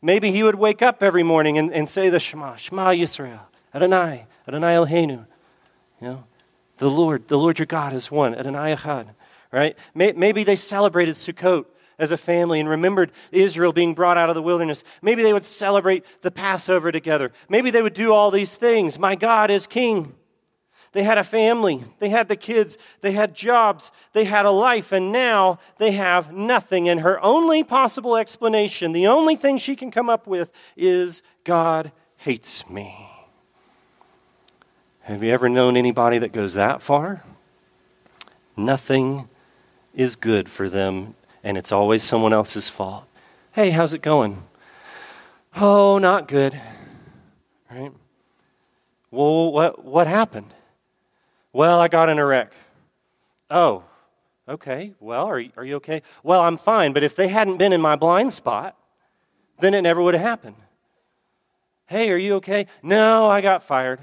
Maybe 0.00 0.30
he 0.30 0.44
would 0.44 0.54
wake 0.54 0.80
up 0.80 1.02
every 1.02 1.24
morning 1.24 1.58
and, 1.58 1.74
and 1.74 1.88
say 1.88 2.10
the 2.10 2.20
Shema, 2.20 2.54
Shema 2.54 2.90
Yisrael, 2.90 3.40
Adonai, 3.74 4.26
Adonai 4.46 4.74
Eloheinu. 4.74 5.26
You 6.00 6.08
know, 6.08 6.24
the 6.78 6.88
Lord, 6.88 7.26
the 7.26 7.38
Lord 7.38 7.58
your 7.58 7.66
God 7.66 7.92
is 7.92 8.08
one, 8.08 8.36
Adonai 8.36 8.76
Echad. 8.76 9.08
Right? 9.50 9.76
Maybe 9.96 10.44
they 10.44 10.54
celebrated 10.54 11.16
Sukkot 11.16 11.64
as 12.00 12.10
a 12.10 12.16
family 12.16 12.58
and 12.58 12.68
remembered 12.68 13.12
Israel 13.30 13.72
being 13.72 13.94
brought 13.94 14.18
out 14.18 14.28
of 14.28 14.34
the 14.34 14.42
wilderness. 14.42 14.82
Maybe 15.02 15.22
they 15.22 15.32
would 15.32 15.44
celebrate 15.44 16.04
the 16.22 16.30
Passover 16.30 16.90
together. 16.90 17.30
Maybe 17.48 17.70
they 17.70 17.82
would 17.82 17.94
do 17.94 18.12
all 18.12 18.30
these 18.30 18.56
things. 18.56 18.98
My 18.98 19.14
God 19.14 19.50
is 19.50 19.66
king. 19.66 20.14
They 20.92 21.04
had 21.04 21.18
a 21.18 21.24
family, 21.24 21.84
they 22.00 22.08
had 22.08 22.26
the 22.26 22.34
kids, 22.34 22.76
they 23.00 23.12
had 23.12 23.32
jobs, 23.32 23.92
they 24.12 24.24
had 24.24 24.44
a 24.44 24.50
life, 24.50 24.90
and 24.90 25.12
now 25.12 25.60
they 25.78 25.92
have 25.92 26.32
nothing. 26.32 26.88
And 26.88 27.00
her 27.02 27.22
only 27.22 27.62
possible 27.62 28.16
explanation, 28.16 28.90
the 28.90 29.06
only 29.06 29.36
thing 29.36 29.58
she 29.58 29.76
can 29.76 29.92
come 29.92 30.08
up 30.08 30.26
with, 30.26 30.50
is 30.76 31.22
God 31.44 31.92
hates 32.16 32.68
me. 32.68 33.08
Have 35.02 35.22
you 35.22 35.32
ever 35.32 35.48
known 35.48 35.76
anybody 35.76 36.18
that 36.18 36.32
goes 36.32 36.54
that 36.54 36.82
far? 36.82 37.22
Nothing 38.56 39.28
is 39.94 40.16
good 40.16 40.48
for 40.48 40.68
them 40.68 41.14
and 41.42 41.56
it's 41.56 41.72
always 41.72 42.02
someone 42.02 42.32
else's 42.32 42.68
fault. 42.68 43.06
Hey, 43.52 43.70
how's 43.70 43.92
it 43.92 44.02
going? 44.02 44.44
Oh, 45.56 45.98
not 45.98 46.28
good. 46.28 46.60
Right? 47.70 47.92
Well, 49.10 49.52
what, 49.52 49.84
what 49.84 50.06
happened? 50.06 50.54
Well, 51.52 51.80
I 51.80 51.88
got 51.88 52.08
in 52.08 52.18
a 52.18 52.24
wreck. 52.24 52.52
Oh, 53.50 53.84
okay. 54.48 54.94
Well, 55.00 55.26
are 55.26 55.42
are 55.56 55.64
you 55.64 55.76
okay? 55.76 56.02
Well, 56.22 56.42
I'm 56.42 56.56
fine, 56.56 56.92
but 56.92 57.02
if 57.02 57.16
they 57.16 57.28
hadn't 57.28 57.56
been 57.56 57.72
in 57.72 57.80
my 57.80 57.96
blind 57.96 58.32
spot, 58.32 58.76
then 59.58 59.74
it 59.74 59.82
never 59.82 60.00
would 60.00 60.14
have 60.14 60.22
happened. 60.22 60.56
Hey, 61.86 62.10
are 62.10 62.16
you 62.16 62.34
okay? 62.34 62.66
No, 62.84 63.26
I 63.26 63.40
got 63.40 63.64
fired. 63.64 63.98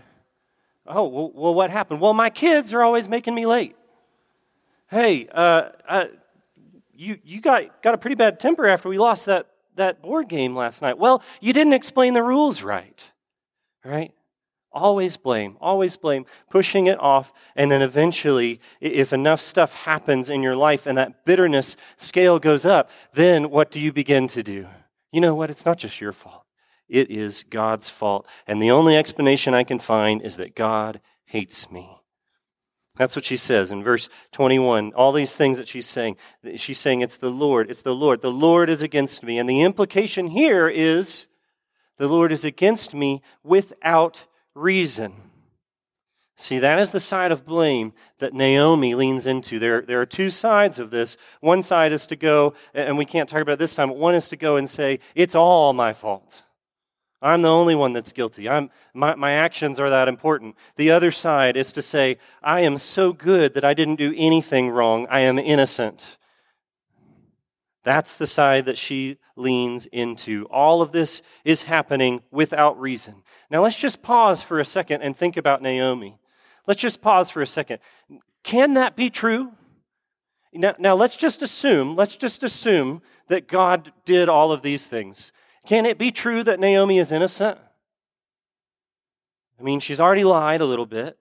Oh, 0.86 1.08
well, 1.08 1.32
well 1.34 1.54
what 1.54 1.70
happened? 1.70 2.02
Well, 2.02 2.14
my 2.14 2.30
kids 2.30 2.74
are 2.74 2.84
always 2.84 3.08
making 3.08 3.34
me 3.34 3.46
late. 3.46 3.78
Hey, 4.90 5.28
uh, 5.32 5.70
uh, 5.88 6.06
you, 6.98 7.20
you 7.24 7.42
got, 7.42 7.82
got 7.82 7.94
a 7.94 7.98
pretty 7.98 8.16
bad 8.16 8.40
temper 8.40 8.68
after 8.68 8.90
we 8.90 8.98
lost 8.98 9.26
that, 9.28 9.48
that 9.76 10.02
board 10.02 10.28
game 10.28 10.56
last 10.56 10.82
night. 10.82 10.98
Well, 10.98 11.24
you 11.40 11.54
didn't 11.54 11.74
explain 11.74 12.14
the 12.14 12.24
rules 12.24 12.64
right, 12.64 13.12
right? 13.86 14.14
Always 14.72 15.16
blame, 15.16 15.58
always 15.62 15.96
blame, 15.96 16.26
pushing 16.50 16.88
it 16.88 17.00
off. 17.00 17.32
And 17.56 17.72
then 17.72 17.82
eventually, 17.82 18.60
if 18.82 19.14
enough 19.14 19.42
stuff 19.42 19.74
happens 19.74 20.30
in 20.30 20.42
your 20.42 20.56
life 20.56 20.86
and 20.86 20.98
that 20.98 21.26
bitterness 21.26 21.78
scale 21.96 22.40
goes 22.40 22.66
up, 22.66 22.90
then 23.14 23.50
what 23.50 23.72
do 23.72 23.80
you 23.80 23.94
begin 23.94 24.28
to 24.30 24.44
do? 24.44 24.68
You 25.12 25.22
know 25.22 25.36
what? 25.36 25.50
It's 25.50 25.66
not 25.66 25.78
just 25.78 26.02
your 26.02 26.12
fault. 26.12 26.44
It 26.90 27.10
is 27.10 27.44
God's 27.50 27.90
fault. 27.90 28.28
And 28.46 28.62
the 28.62 28.72
only 28.72 28.96
explanation 28.98 29.54
I 29.54 29.64
can 29.64 29.80
find 29.80 30.22
is 30.22 30.38
that 30.38 30.56
God 30.56 31.00
hates 31.26 31.72
me. 31.72 31.98
That's 32.98 33.16
what 33.16 33.26
she 33.26 33.38
says 33.38 33.72
in 33.72 33.84
verse 33.84 34.10
21. 34.32 34.94
All 34.94 35.12
these 35.12 35.36
things 35.36 35.58
that 35.58 35.68
she's 35.68 35.88
saying. 35.88 36.18
She's 36.56 36.80
saying, 36.80 37.02
It's 37.02 37.18
the 37.18 37.30
Lord. 37.30 37.70
It's 37.70 37.82
the 37.82 37.96
Lord. 37.96 38.22
The 38.22 38.32
Lord 38.32 38.70
is 38.70 38.82
against 38.82 39.24
me. 39.24 39.38
And 39.38 39.50
the 39.50 39.62
implication 39.62 40.28
here 40.28 40.68
is 40.68 41.28
the 41.98 42.08
Lord 42.08 42.32
is 42.32 42.44
against 42.44 42.94
me 42.94 43.22
without 43.44 44.26
reason. 44.56 45.14
See, 46.40 46.60
that 46.60 46.78
is 46.78 46.92
the 46.92 47.00
side 47.00 47.32
of 47.32 47.46
blame 47.46 47.94
that 48.20 48.34
Naomi 48.34 48.94
leans 48.94 49.26
into. 49.26 49.58
There, 49.58 49.82
there 49.82 50.00
are 50.00 50.06
two 50.06 50.30
sides 50.30 50.78
of 50.78 50.92
this. 50.92 51.18
One 51.40 51.64
side 51.64 51.92
is 51.92 52.06
to 52.08 52.16
go, 52.16 52.54
and 52.76 52.96
we 52.96 53.06
can't 53.06 53.28
talk 53.28 53.42
about 53.42 53.58
this 53.58 53.74
time, 53.74 53.90
but 53.90 53.98
one 53.98 54.14
is 54.14 54.30
to 54.30 54.36
go 54.36 54.56
and 54.56 54.70
say, 54.70 55.00
It's 55.16 55.34
all 55.34 55.74
my 55.74 55.94
fault. 55.94 56.44
I'm 57.22 57.42
the 57.42 57.50
only 57.50 57.74
one 57.74 57.94
that's 57.94 58.14
guilty. 58.14 58.48
I'm, 58.48 58.70
my, 58.94 59.16
my 59.16 59.32
actions 59.32 59.80
are 59.80 59.90
that 59.90 60.08
important. 60.08 60.56
The 60.76 60.92
other 60.92 61.10
side 61.10 61.58
is 61.58 61.72
to 61.74 61.82
say, 61.82 62.18
I 62.44 62.62
am 62.62 62.78
so 62.78 63.12
good 63.12 63.56
that 63.56 63.64
I 63.64 63.74
didn't 63.74 63.96
do 63.96 64.14
anything 64.16 64.70
wrong. 64.70 65.08
I 65.10 65.22
am 65.22 65.40
innocent. 65.40 66.18
That's 67.84 68.16
the 68.16 68.28
side 68.28 68.66
that 68.66 68.78
she 68.78 69.18
leans 69.36 69.88
into. 69.88 70.46
All 70.52 70.82
of 70.82 70.92
this 70.92 71.22
is 71.44 71.64
happening 71.64 72.22
without 72.32 72.80
reason. 72.80 73.24
Now 73.50 73.64
let's 73.64 73.80
just 73.80 74.04
pause 74.04 74.44
for 74.44 74.60
a 74.60 74.66
second 74.66 75.02
and 75.02 75.16
think 75.16 75.38
about 75.38 75.62
Naomi. 75.62 76.20
Let's 76.68 76.82
just 76.82 77.02
pause 77.02 77.32
for 77.32 77.42
a 77.42 77.48
second. 77.48 77.80
Can 78.44 78.74
that 78.76 78.96
be 78.96 79.10
true? 79.10 79.54
Now, 80.54 80.76
now 80.78 80.96
let's 80.96 81.16
just 81.16 81.42
assume, 81.42 81.96
let's 81.96 82.16
just 82.16 82.44
assume 82.44 83.02
that 83.28 83.48
God 83.48 83.92
did 84.06 84.30
all 84.30 84.52
of 84.52 84.62
these 84.62 84.88
things. 84.88 85.32
Can 85.68 85.86
it 85.86 85.98
be 85.98 86.12
true 86.12 86.44
that 86.44 86.62
Naomi 86.62 86.98
is 86.98 87.12
innocent? 87.12 87.60
I 89.60 89.64
mean, 89.64 89.82
she's 89.82 90.00
already 90.00 90.24
lied 90.24 90.62
a 90.62 90.66
little 90.66 90.86
bit 90.86 91.18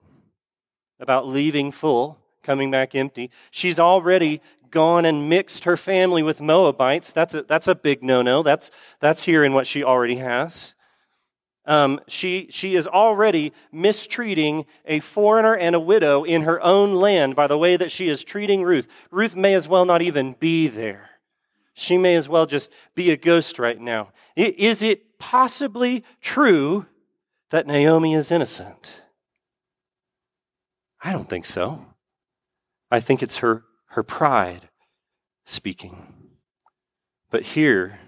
about 1.01 1.27
leaving 1.27 1.69
full, 1.69 2.17
coming 2.43 2.71
back 2.71 2.95
empty. 2.95 3.29
She's 3.51 3.77
already 3.77 4.41
gone 4.71 5.03
and 5.03 5.27
mixed 5.27 5.65
her 5.65 5.75
family 5.75 6.23
with 6.23 6.39
Moabites. 6.39 7.11
That's 7.11 7.33
a, 7.33 7.43
that's 7.43 7.67
a 7.67 7.75
big 7.75 8.05
no 8.05 8.21
no. 8.21 8.41
That's, 8.41 8.71
that's 9.01 9.23
here 9.23 9.43
in 9.43 9.51
what 9.51 9.67
she 9.67 9.83
already 9.83 10.15
has. 10.15 10.75
Um, 11.65 11.99
she, 12.07 12.47
she 12.49 12.75
is 12.75 12.87
already 12.87 13.51
mistreating 13.73 14.65
a 14.85 15.01
foreigner 15.01 15.57
and 15.57 15.75
a 15.75 15.79
widow 15.81 16.23
in 16.23 16.43
her 16.43 16.61
own 16.63 16.95
land 16.95 17.35
by 17.35 17.47
the 17.47 17.57
way 17.57 17.75
that 17.75 17.91
she 17.91 18.07
is 18.07 18.23
treating 18.23 18.63
Ruth. 18.63 18.87
Ruth 19.11 19.35
may 19.35 19.53
as 19.55 19.67
well 19.67 19.83
not 19.83 20.01
even 20.01 20.37
be 20.39 20.69
there. 20.69 21.16
She 21.79 21.95
may 21.99 22.15
as 22.15 22.27
well 22.27 22.47
just 22.47 22.71
be 22.95 23.11
a 23.11 23.15
ghost 23.15 23.59
right 23.59 23.79
now. 23.79 24.09
Is 24.35 24.81
it 24.81 25.19
possibly 25.19 26.03
true 26.21 26.87
that 27.51 27.67
Naomi 27.67 28.15
is 28.15 28.31
innocent? 28.31 29.03
I 31.03 31.11
don't 31.11 31.29
think 31.29 31.45
so. 31.45 31.85
I 32.89 32.99
think 32.99 33.21
it's 33.21 33.37
her, 33.37 33.63
her 33.89 34.01
pride 34.01 34.69
speaking. 35.45 36.07
But 37.29 37.43
here, 37.43 37.99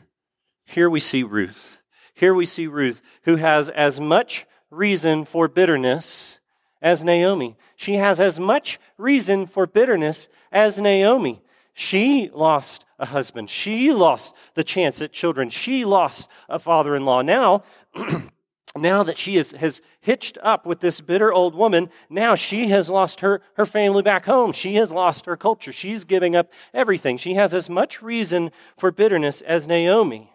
here 0.65 0.89
we 0.89 0.99
see 0.99 1.21
Ruth. 1.21 1.77
Here 2.15 2.33
we 2.33 2.47
see 2.47 2.65
Ruth, 2.65 3.03
who 3.25 3.35
has 3.35 3.69
as 3.69 3.99
much 3.99 4.47
reason 4.71 5.25
for 5.25 5.47
bitterness 5.47 6.39
as 6.81 7.03
Naomi. 7.03 7.55
She 7.75 7.93
has 7.95 8.19
as 8.19 8.39
much 8.39 8.79
reason 8.97 9.45
for 9.45 9.67
bitterness 9.67 10.27
as 10.51 10.79
Naomi. 10.79 11.43
She 11.75 12.31
lost 12.33 12.83
a 12.99 13.07
husband. 13.07 13.49
She 13.49 13.91
lost 13.91 14.35
the 14.53 14.63
chance 14.63 15.01
at 15.01 15.13
children. 15.13 15.49
She 15.49 15.85
lost 15.85 16.29
a 16.47 16.59
father 16.59 16.95
in 16.95 17.05
law. 17.05 17.21
Now, 17.21 17.63
now 18.75 19.03
that 19.03 19.17
she 19.17 19.37
is, 19.37 19.51
has 19.53 19.81
hitched 20.01 20.37
up 20.43 20.65
with 20.65 20.81
this 20.81 21.01
bitter 21.01 21.31
old 21.33 21.55
woman, 21.55 21.89
now 22.09 22.35
she 22.35 22.67
has 22.67 22.89
lost 22.89 23.21
her, 23.21 23.41
her 23.55 23.65
family 23.65 24.03
back 24.03 24.25
home. 24.25 24.51
She 24.51 24.75
has 24.75 24.91
lost 24.91 25.25
her 25.25 25.37
culture. 25.37 25.71
She's 25.71 26.03
giving 26.03 26.35
up 26.35 26.51
everything. 26.73 27.17
She 27.17 27.33
has 27.35 27.53
as 27.53 27.69
much 27.69 28.01
reason 28.01 28.51
for 28.77 28.91
bitterness 28.91 29.41
as 29.41 29.67
Naomi. 29.67 30.31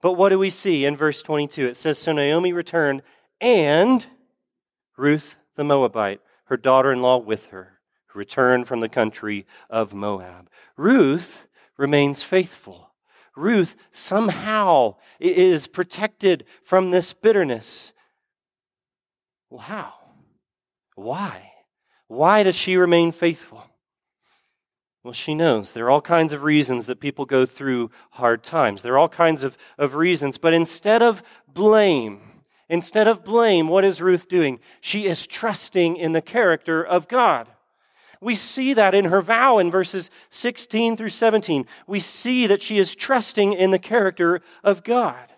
But 0.00 0.12
what 0.12 0.28
do 0.28 0.38
we 0.38 0.50
see 0.50 0.84
in 0.84 0.96
verse 0.96 1.22
22? 1.22 1.68
It 1.68 1.76
says, 1.76 1.98
So 1.98 2.12
Naomi 2.12 2.52
returned, 2.52 3.02
and 3.40 4.06
Ruth 4.96 5.36
the 5.56 5.64
Moabite, 5.64 6.20
her 6.44 6.56
daughter 6.56 6.92
in 6.92 7.02
law 7.02 7.18
with 7.18 7.46
her, 7.46 7.80
returned 8.14 8.66
from 8.66 8.80
the 8.80 8.88
country 8.88 9.46
of 9.70 9.94
Moab. 9.94 10.50
Ruth 10.76 11.47
remains 11.78 12.22
faithful. 12.22 12.90
Ruth 13.34 13.76
somehow 13.90 14.96
is 15.20 15.66
protected 15.68 16.44
from 16.62 16.90
this 16.90 17.12
bitterness. 17.12 17.94
Well, 19.48 19.60
how? 19.60 19.94
Why? 20.96 21.52
Why 22.08 22.42
does 22.42 22.56
she 22.56 22.76
remain 22.76 23.12
faithful? 23.12 23.64
Well, 25.04 25.12
she 25.12 25.34
knows 25.34 25.72
there 25.72 25.86
are 25.86 25.90
all 25.90 26.00
kinds 26.00 26.32
of 26.32 26.42
reasons 26.42 26.86
that 26.86 27.00
people 27.00 27.24
go 27.24 27.46
through 27.46 27.90
hard 28.12 28.42
times. 28.42 28.82
There 28.82 28.94
are 28.94 28.98
all 28.98 29.08
kinds 29.08 29.44
of, 29.44 29.56
of 29.78 29.94
reasons. 29.94 30.36
But 30.36 30.52
instead 30.52 31.00
of 31.00 31.22
blame, 31.46 32.42
instead 32.68 33.06
of 33.06 33.24
blame, 33.24 33.68
what 33.68 33.84
is 33.84 34.02
Ruth 34.02 34.28
doing? 34.28 34.58
She 34.80 35.06
is 35.06 35.26
trusting 35.26 35.96
in 35.96 36.12
the 36.12 36.20
character 36.20 36.84
of 36.84 37.06
God. 37.06 37.48
We 38.20 38.34
see 38.34 38.74
that 38.74 38.94
in 38.94 39.06
her 39.06 39.22
vow 39.22 39.58
in 39.58 39.70
verses 39.70 40.10
16 40.30 40.96
through 40.96 41.10
17. 41.10 41.66
We 41.86 42.00
see 42.00 42.46
that 42.46 42.62
she 42.62 42.78
is 42.78 42.94
trusting 42.94 43.52
in 43.52 43.70
the 43.70 43.78
character 43.78 44.40
of 44.64 44.82
God. 44.84 45.32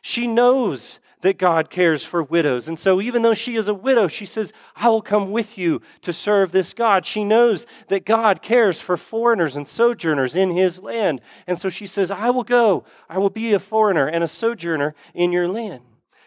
She 0.00 0.26
knows 0.26 1.00
that 1.22 1.38
God 1.38 1.70
cares 1.70 2.04
for 2.04 2.22
widows. 2.22 2.68
And 2.68 2.78
so, 2.78 3.00
even 3.00 3.22
though 3.22 3.34
she 3.34 3.56
is 3.56 3.68
a 3.68 3.74
widow, 3.74 4.06
she 4.06 4.26
says, 4.26 4.52
I 4.76 4.88
will 4.88 5.02
come 5.02 5.32
with 5.32 5.58
you 5.58 5.82
to 6.02 6.12
serve 6.12 6.52
this 6.52 6.72
God. 6.72 7.04
She 7.04 7.24
knows 7.24 7.66
that 7.88 8.04
God 8.04 8.42
cares 8.42 8.80
for 8.80 8.96
foreigners 8.96 9.56
and 9.56 9.66
sojourners 9.66 10.36
in 10.36 10.50
his 10.50 10.78
land. 10.78 11.20
And 11.46 11.58
so 11.58 11.68
she 11.68 11.86
says, 11.86 12.10
I 12.10 12.30
will 12.30 12.44
go. 12.44 12.84
I 13.08 13.18
will 13.18 13.30
be 13.30 13.52
a 13.52 13.58
foreigner 13.58 14.06
and 14.06 14.22
a 14.22 14.28
sojourner 14.28 14.94
in 15.14 15.32
your 15.32 15.48
land. 15.48 15.82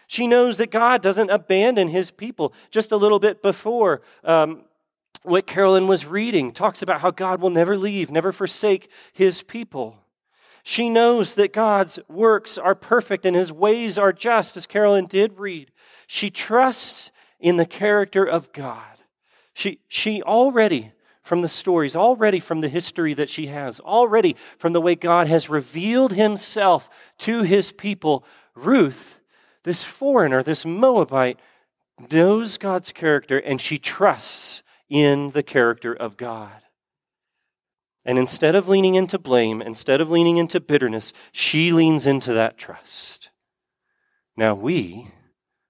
She 0.06 0.26
knows 0.26 0.56
that 0.56 0.72
God 0.72 1.02
doesn't 1.02 1.30
abandon 1.30 1.88
his 1.88 2.10
people. 2.10 2.52
Just 2.70 2.90
a 2.90 2.96
little 2.96 3.20
bit 3.20 3.42
before, 3.42 4.02
um, 4.24 4.64
what 5.22 5.46
Carolyn 5.46 5.86
was 5.86 6.06
reading 6.06 6.52
talks 6.52 6.82
about 6.82 7.00
how 7.00 7.10
God 7.10 7.40
will 7.40 7.50
never 7.50 7.76
leave, 7.76 8.10
never 8.10 8.32
forsake 8.32 8.90
his 9.12 9.42
people. 9.42 9.98
She 10.62 10.88
knows 10.88 11.34
that 11.34 11.52
God's 11.52 11.98
works 12.08 12.58
are 12.58 12.74
perfect 12.74 13.24
and 13.24 13.36
his 13.36 13.52
ways 13.52 13.98
are 13.98 14.12
just, 14.12 14.56
as 14.56 14.66
Carolyn 14.66 15.06
did 15.06 15.38
read. 15.38 15.70
She 16.06 16.30
trusts 16.30 17.12
in 17.38 17.56
the 17.56 17.66
character 17.66 18.24
of 18.24 18.52
God. 18.52 18.84
She, 19.54 19.80
she 19.88 20.22
already, 20.22 20.92
from 21.22 21.42
the 21.42 21.48
stories, 21.48 21.96
already 21.96 22.40
from 22.40 22.60
the 22.60 22.68
history 22.68 23.14
that 23.14 23.30
she 23.30 23.46
has, 23.46 23.80
already 23.80 24.36
from 24.58 24.72
the 24.72 24.80
way 24.80 24.94
God 24.94 25.26
has 25.28 25.48
revealed 25.48 26.12
himself 26.12 26.88
to 27.18 27.42
his 27.42 27.72
people, 27.72 28.24
Ruth, 28.54 29.20
this 29.64 29.82
foreigner, 29.82 30.42
this 30.42 30.64
Moabite, 30.64 31.38
knows 32.10 32.58
God's 32.58 32.92
character 32.92 33.38
and 33.38 33.60
she 33.60 33.78
trusts 33.78 34.62
in 34.90 35.30
the 35.30 35.42
character 35.42 35.94
of 35.94 36.16
God. 36.18 36.62
And 38.04 38.18
instead 38.18 38.54
of 38.54 38.68
leaning 38.68 38.96
into 38.96 39.18
blame, 39.18 39.62
instead 39.62 40.00
of 40.00 40.10
leaning 40.10 40.36
into 40.36 40.60
bitterness, 40.60 41.12
she 41.32 41.70
leans 41.72 42.06
into 42.06 42.32
that 42.32 42.58
trust. 42.58 43.30
Now 44.36 44.54
we 44.54 45.08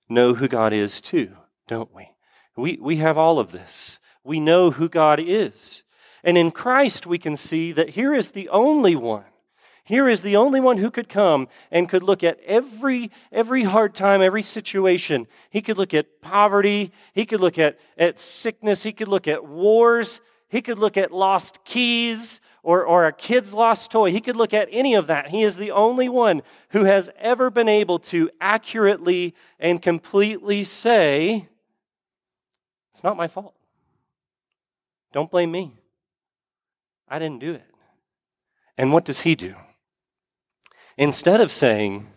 know 0.09 0.35
who 0.35 0.49
God 0.49 0.73
is 0.73 1.01
too, 1.01 1.37
don't 1.69 1.95
we? 1.95 2.11
We, 2.57 2.79
we 2.81 2.97
have 2.97 3.19
all 3.19 3.39
of 3.39 3.53
this. 3.53 4.01
We 4.25 4.41
know 4.41 4.71
who 4.71 4.89
God 4.89 5.21
is. 5.21 5.83
And 6.23 6.37
in 6.37 6.51
Christ, 6.51 7.07
we 7.07 7.19
can 7.19 7.37
see 7.37 7.73
that 7.73 7.91
here 7.91 8.15
is 8.15 8.31
the 8.31 8.49
only 8.49 8.95
one 8.95 9.25
here 9.85 10.09
is 10.09 10.21
the 10.21 10.37
only 10.37 10.61
one 10.61 10.79
who 10.79 10.91
could 10.91 11.09
come 11.09 11.49
and 11.71 11.89
could 11.89 12.03
look 12.03 12.23
at 12.23 12.39
every, 12.45 13.11
every 13.33 13.65
hard 13.65 13.95
time, 13.95 14.23
every 14.23 14.43
situation. 14.43 15.27
He 15.51 15.63
could 15.63 15.79
look 15.79 15.95
at 15.95 16.21
poverty. 16.21 16.93
He 17.13 17.25
could 17.25 17.41
look 17.41 17.59
at, 17.59 17.79
at 17.97 18.21
sickness. 18.21 18.83
He 18.83 18.93
could 18.93 19.09
look 19.09 19.27
at 19.27 19.47
wars. 19.47 20.21
He 20.49 20.63
could 20.63 20.79
look 20.79 20.97
at 20.97 21.13
lost 21.13 21.65
keys 21.65 22.41
or, 22.63 22.85
or 22.85 23.07
a 23.07 23.13
kid's 23.13 23.55
lost 23.55 23.91
toy. 23.91 24.11
He 24.11 24.21
could 24.21 24.37
look 24.37 24.53
at 24.53 24.69
any 24.71 24.95
of 24.95 25.07
that. 25.07 25.29
He 25.29 25.43
is 25.43 25.57
the 25.57 25.71
only 25.71 26.09
one 26.09 26.43
who 26.71 26.85
has 26.85 27.11
ever 27.19 27.51
been 27.51 27.69
able 27.69 27.99
to 28.01 28.31
accurately 28.41 29.35
and 29.59 29.81
completely 29.81 30.65
say, 30.65 31.49
It's 32.93 33.03
not 33.03 33.17
my 33.17 33.29
fault. 33.29 33.55
Don't 35.13 35.31
blame 35.31 35.51
me. 35.51 35.73
I 37.09 37.19
didn't 37.19 37.41
do 37.41 37.55
it. 37.55 37.65
And 38.77 38.93
what 38.93 39.05
does 39.05 39.21
he 39.21 39.35
do? 39.35 39.57
Instead 40.97 41.41
of 41.41 41.53
saying, 41.53 42.09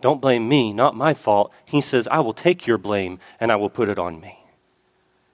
Don't 0.00 0.20
blame 0.20 0.48
me, 0.48 0.72
not 0.72 0.96
my 0.96 1.14
fault, 1.14 1.52
he 1.64 1.80
says, 1.80 2.08
I 2.08 2.20
will 2.20 2.32
take 2.32 2.66
your 2.66 2.78
blame 2.78 3.18
and 3.40 3.50
I 3.50 3.56
will 3.56 3.70
put 3.70 3.88
it 3.88 3.98
on 3.98 4.20
me. 4.20 4.38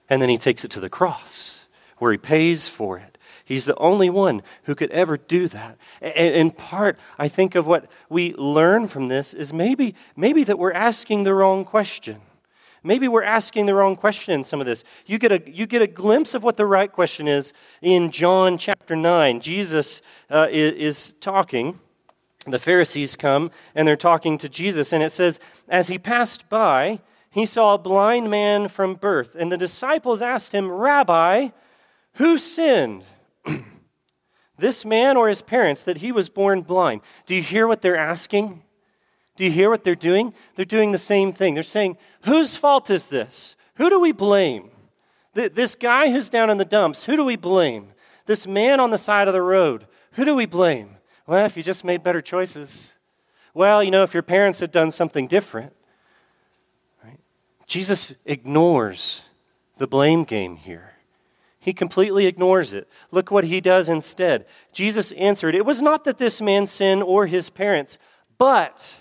And 0.09 0.21
then 0.21 0.29
he 0.29 0.37
takes 0.37 0.63
it 0.63 0.71
to 0.71 0.79
the 0.79 0.89
cross 0.89 1.67
where 1.97 2.11
he 2.11 2.17
pays 2.17 2.67
for 2.67 2.97
it. 2.97 3.17
He's 3.45 3.65
the 3.65 3.77
only 3.77 4.09
one 4.09 4.41
who 4.63 4.75
could 4.75 4.91
ever 4.91 5.17
do 5.17 5.47
that. 5.49 5.77
And 6.01 6.35
in 6.35 6.51
part, 6.51 6.97
I 7.17 7.27
think 7.27 7.55
of 7.55 7.67
what 7.67 7.89
we 8.09 8.33
learn 8.35 8.87
from 8.87 9.09
this 9.09 9.33
is 9.33 9.51
maybe, 9.51 9.95
maybe 10.15 10.43
that 10.45 10.57
we're 10.57 10.71
asking 10.73 11.23
the 11.23 11.33
wrong 11.33 11.65
question. 11.65 12.21
Maybe 12.83 13.07
we're 13.07 13.23
asking 13.23 13.65
the 13.65 13.73
wrong 13.73 13.95
question 13.95 14.33
in 14.33 14.43
some 14.43 14.59
of 14.59 14.65
this. 14.65 14.83
You 15.05 15.17
get 15.17 15.31
a, 15.31 15.41
you 15.49 15.65
get 15.65 15.81
a 15.81 15.87
glimpse 15.87 16.33
of 16.33 16.43
what 16.43 16.57
the 16.57 16.65
right 16.65 16.91
question 16.91 17.27
is 17.27 17.53
in 17.81 18.11
John 18.11 18.57
chapter 18.57 18.95
9. 18.95 19.39
Jesus 19.39 20.01
uh, 20.29 20.47
is, 20.49 20.71
is 20.73 21.13
talking 21.19 21.79
the 22.45 22.59
Pharisees 22.59 23.15
come 23.15 23.51
and 23.73 23.87
they're 23.87 23.95
talking 23.95 24.37
to 24.39 24.49
Jesus, 24.49 24.91
and 24.91 25.01
it 25.01 25.11
says, 25.11 25.39
As 25.67 25.87
he 25.87 25.97
passed 25.97 26.49
by, 26.49 26.99
he 27.31 27.45
saw 27.45 27.73
a 27.73 27.79
blind 27.79 28.29
man 28.29 28.67
from 28.67 28.95
birth. 28.95 29.35
And 29.35 29.51
the 29.51 29.57
disciples 29.57 30.21
asked 30.21 30.51
him, 30.51 30.71
Rabbi, 30.71 31.49
who 32.15 32.37
sinned? 32.37 33.03
this 34.57 34.85
man 34.85 35.17
or 35.17 35.29
his 35.29 35.41
parents 35.41 35.83
that 35.83 35.97
he 35.97 36.11
was 36.11 36.29
born 36.29 36.61
blind? 36.61 37.01
Do 37.25 37.33
you 37.33 37.41
hear 37.41 37.67
what 37.67 37.81
they're 37.81 37.97
asking? 37.97 38.61
Do 39.35 39.43
you 39.43 39.51
hear 39.51 39.69
what 39.69 39.83
they're 39.83 39.95
doing? 39.95 40.33
They're 40.55 40.65
doing 40.65 40.91
the 40.91 40.97
same 40.99 41.33
thing. 41.33 41.55
They're 41.55 41.63
saying, 41.63 41.97
Whose 42.25 42.55
fault 42.55 42.89
is 42.89 43.07
this? 43.07 43.55
Who 43.75 43.89
do 43.89 43.99
we 43.99 44.11
blame? 44.11 44.69
This 45.33 45.73
guy 45.73 46.11
who's 46.11 46.29
down 46.29 46.51
in 46.51 46.59
the 46.59 46.65
dumps, 46.65 47.05
who 47.05 47.15
do 47.15 47.25
we 47.25 47.35
blame? 47.35 47.93
This 48.27 48.45
man 48.45 48.79
on 48.79 48.91
the 48.91 48.99
side 48.99 49.27
of 49.27 49.33
the 49.33 49.41
road, 49.41 49.87
who 50.11 50.25
do 50.25 50.35
we 50.35 50.45
blame? 50.45 50.92
Well, 51.25 51.45
if 51.45 51.55
you 51.55 51.63
just 51.63 51.83
made 51.83 52.03
better 52.03 52.21
choices. 52.21 52.93
Well, 53.53 53.83
you 53.83 53.91
know, 53.91 54.03
if 54.03 54.13
your 54.13 54.23
parents 54.23 54.59
had 54.59 54.71
done 54.71 54.91
something 54.91 55.27
different. 55.27 55.73
Right? 57.03 57.19
Jesus 57.67 58.15
ignores 58.25 59.23
the 59.77 59.87
blame 59.87 60.23
game 60.23 60.57
here. 60.57 60.93
He 61.59 61.71
completely 61.71 62.25
ignores 62.25 62.73
it. 62.73 62.89
Look 63.09 63.31
what 63.31 63.45
he 63.45 63.61
does 63.61 63.87
instead. 63.87 64.45
Jesus 64.73 65.13
answered, 65.13 65.55
It 65.55 65.65
was 65.65 65.81
not 65.81 66.03
that 66.03 66.17
this 66.17 66.41
man 66.41 66.67
sinned 66.67 67.03
or 67.03 67.25
his 67.25 67.49
parents, 67.49 67.97
but 68.37 68.93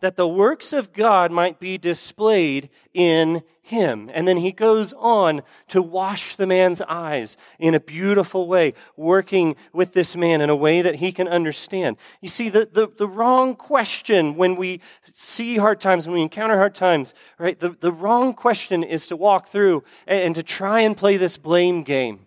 that 0.00 0.16
the 0.16 0.28
works 0.28 0.72
of 0.72 0.92
God 0.92 1.32
might 1.32 1.58
be 1.58 1.78
displayed 1.78 2.68
in 2.92 3.42
him. 3.62 4.10
And 4.12 4.28
then 4.28 4.36
he 4.36 4.52
goes 4.52 4.92
on 4.92 5.42
to 5.68 5.82
wash 5.82 6.36
the 6.36 6.46
man's 6.46 6.80
eyes 6.82 7.36
in 7.58 7.74
a 7.74 7.80
beautiful 7.80 8.46
way, 8.46 8.74
working 8.96 9.56
with 9.72 9.92
this 9.92 10.14
man 10.14 10.40
in 10.40 10.50
a 10.50 10.56
way 10.56 10.82
that 10.82 10.96
he 10.96 11.10
can 11.10 11.26
understand. 11.26 11.96
You 12.20 12.28
see, 12.28 12.48
the, 12.48 12.68
the, 12.70 12.88
the 12.96 13.08
wrong 13.08 13.56
question 13.56 14.36
when 14.36 14.56
we 14.56 14.80
see 15.02 15.56
hard 15.56 15.80
times, 15.80 16.06
when 16.06 16.14
we 16.14 16.22
encounter 16.22 16.56
hard 16.56 16.74
times, 16.74 17.12
right? 17.38 17.58
The, 17.58 17.70
the 17.70 17.92
wrong 17.92 18.34
question 18.34 18.84
is 18.84 19.06
to 19.08 19.16
walk 19.16 19.48
through 19.48 19.82
and, 20.06 20.20
and 20.20 20.34
to 20.36 20.42
try 20.42 20.80
and 20.80 20.96
play 20.96 21.16
this 21.16 21.36
blame 21.36 21.82
game 21.82 22.25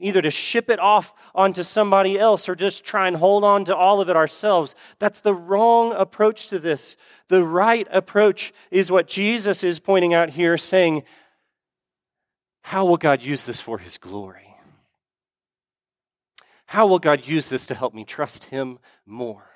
either 0.00 0.22
to 0.22 0.30
ship 0.30 0.70
it 0.70 0.80
off 0.80 1.12
onto 1.34 1.62
somebody 1.62 2.18
else 2.18 2.48
or 2.48 2.54
just 2.54 2.84
try 2.84 3.06
and 3.06 3.16
hold 3.16 3.44
on 3.44 3.64
to 3.66 3.76
all 3.76 4.00
of 4.00 4.08
it 4.08 4.16
ourselves. 4.16 4.74
That's 4.98 5.20
the 5.20 5.34
wrong 5.34 5.92
approach 5.94 6.48
to 6.48 6.58
this. 6.58 6.96
The 7.28 7.44
right 7.44 7.86
approach 7.90 8.52
is 8.70 8.90
what 8.90 9.06
Jesus 9.06 9.62
is 9.62 9.78
pointing 9.78 10.14
out 10.14 10.30
here, 10.30 10.56
saying, 10.56 11.04
How 12.62 12.84
will 12.84 12.96
God 12.96 13.22
use 13.22 13.44
this 13.44 13.60
for 13.60 13.78
his 13.78 13.98
glory? 13.98 14.56
How 16.66 16.86
will 16.86 17.00
God 17.00 17.26
use 17.26 17.48
this 17.48 17.66
to 17.66 17.74
help 17.74 17.94
me 17.94 18.04
trust 18.04 18.44
him 18.44 18.78
more? 19.04 19.49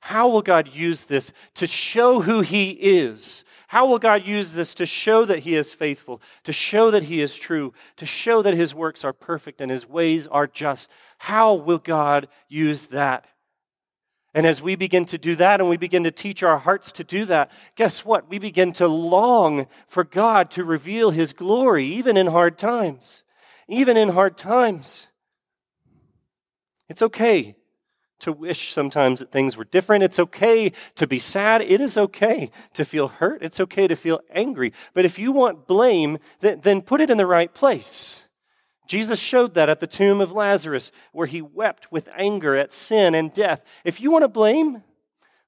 How 0.00 0.28
will 0.28 0.42
God 0.42 0.74
use 0.74 1.04
this 1.04 1.32
to 1.54 1.66
show 1.66 2.22
who 2.22 2.40
He 2.40 2.70
is? 2.70 3.44
How 3.68 3.86
will 3.86 3.98
God 3.98 4.26
use 4.26 4.54
this 4.54 4.74
to 4.74 4.86
show 4.86 5.24
that 5.26 5.40
He 5.40 5.54
is 5.54 5.72
faithful, 5.72 6.22
to 6.44 6.52
show 6.52 6.90
that 6.90 7.04
He 7.04 7.20
is 7.20 7.36
true, 7.36 7.74
to 7.96 8.06
show 8.06 8.42
that 8.42 8.54
His 8.54 8.74
works 8.74 9.04
are 9.04 9.12
perfect 9.12 9.60
and 9.60 9.70
His 9.70 9.88
ways 9.88 10.26
are 10.26 10.46
just? 10.46 10.90
How 11.18 11.54
will 11.54 11.78
God 11.78 12.28
use 12.48 12.88
that? 12.88 13.26
And 14.32 14.46
as 14.46 14.62
we 14.62 14.74
begin 14.74 15.04
to 15.06 15.18
do 15.18 15.36
that 15.36 15.60
and 15.60 15.68
we 15.68 15.76
begin 15.76 16.04
to 16.04 16.10
teach 16.10 16.42
our 16.42 16.58
hearts 16.58 16.92
to 16.92 17.04
do 17.04 17.24
that, 17.26 17.50
guess 17.76 18.04
what? 18.04 18.28
We 18.28 18.38
begin 18.38 18.72
to 18.74 18.88
long 18.88 19.66
for 19.86 20.04
God 20.04 20.50
to 20.52 20.64
reveal 20.64 21.10
His 21.10 21.32
glory, 21.32 21.84
even 21.84 22.16
in 22.16 22.28
hard 22.28 22.56
times. 22.56 23.22
Even 23.68 23.96
in 23.96 24.10
hard 24.10 24.38
times. 24.38 25.08
It's 26.88 27.02
okay 27.02 27.56
to 28.20 28.32
wish 28.32 28.72
sometimes 28.72 29.20
that 29.20 29.30
things 29.32 29.56
were 29.56 29.64
different. 29.64 30.04
It's 30.04 30.18
okay 30.18 30.72
to 30.94 31.06
be 31.06 31.18
sad. 31.18 31.62
It 31.62 31.80
is 31.80 31.96
okay 31.96 32.50
to 32.74 32.84
feel 32.84 33.08
hurt. 33.08 33.42
It's 33.42 33.60
okay 33.60 33.88
to 33.88 33.96
feel 33.96 34.20
angry. 34.30 34.72
But 34.94 35.04
if 35.04 35.18
you 35.18 35.32
want 35.32 35.66
blame, 35.66 36.18
then, 36.40 36.82
put 36.82 37.00
it 37.00 37.10
in 37.10 37.18
the 37.18 37.26
right 37.26 37.52
place. 37.52 38.24
Jesus 38.86 39.20
showed 39.20 39.54
that 39.54 39.68
at 39.68 39.80
the 39.80 39.86
tomb 39.86 40.20
of 40.20 40.32
Lazarus, 40.32 40.90
where 41.12 41.26
he 41.26 41.40
wept 41.40 41.92
with 41.92 42.08
anger 42.16 42.56
at 42.56 42.72
sin 42.72 43.14
and 43.14 43.32
death. 43.32 43.64
If 43.84 44.00
you 44.00 44.10
want 44.10 44.24
to 44.24 44.28
blame, 44.28 44.82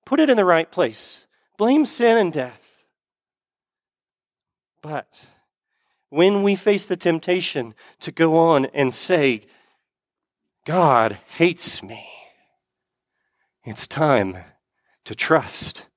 put 0.05 0.21
it 0.21 0.31
in 0.31 0.37
the 0.37 0.45
right 0.45 0.71
place. 0.71 1.27
Blame 1.59 1.85
sin 1.85 2.17
and 2.19 2.33
death. 2.33 2.85
But 4.81 5.27
when 6.09 6.43
we 6.43 6.55
face 6.57 6.85
the 6.85 6.97
temptation 6.97 7.75
to 8.01 8.13
go 8.13 8.37
on 8.37 8.67
and 8.67 8.93
say, 8.93 9.43
God 10.65 11.19
hates 11.37 11.83
me, 11.83 12.07
it's 13.65 13.87
time 13.87 14.37
to 15.05 15.15
trust 15.15 15.89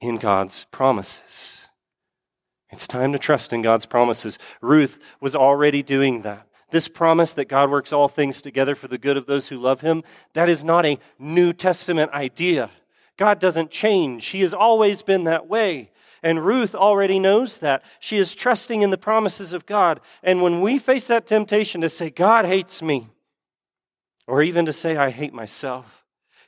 in 0.00 0.16
God's 0.16 0.66
promises. 0.70 1.68
It's 2.70 2.88
time 2.88 3.12
to 3.12 3.18
trust 3.18 3.52
in 3.52 3.62
God's 3.62 3.86
promises. 3.86 4.38
Ruth 4.60 5.16
was 5.20 5.34
already 5.34 5.82
doing 5.82 6.22
that. 6.22 6.48
This 6.70 6.88
promise 6.88 7.34
that 7.34 7.48
God 7.48 7.70
works 7.70 7.92
all 7.92 8.08
things 8.08 8.40
together 8.40 8.74
for 8.74 8.88
the 8.88 8.98
good 8.98 9.18
of 9.18 9.26
those 9.26 9.48
who 9.48 9.58
love 9.58 9.82
him, 9.82 10.02
that 10.32 10.48
is 10.48 10.64
not 10.64 10.86
a 10.86 10.98
New 11.18 11.52
Testament 11.52 12.10
idea. 12.12 12.70
God 13.18 13.38
doesn't 13.38 13.70
change. 13.70 14.26
He 14.28 14.40
has 14.40 14.54
always 14.54 15.02
been 15.02 15.24
that 15.24 15.46
way. 15.46 15.90
And 16.22 16.46
Ruth 16.46 16.74
already 16.74 17.18
knows 17.18 17.58
that. 17.58 17.84
She 18.00 18.16
is 18.16 18.34
trusting 18.34 18.80
in 18.80 18.90
the 18.90 18.96
promises 18.96 19.52
of 19.52 19.66
God. 19.66 20.00
And 20.22 20.40
when 20.40 20.62
we 20.62 20.78
face 20.78 21.08
that 21.08 21.26
temptation 21.26 21.82
to 21.82 21.88
say, 21.88 22.08
God 22.10 22.46
hates 22.46 22.80
me, 22.80 23.08
or 24.26 24.42
even 24.42 24.64
to 24.64 24.72
say, 24.72 24.96
I 24.96 25.10
hate 25.10 25.34
myself, 25.34 26.01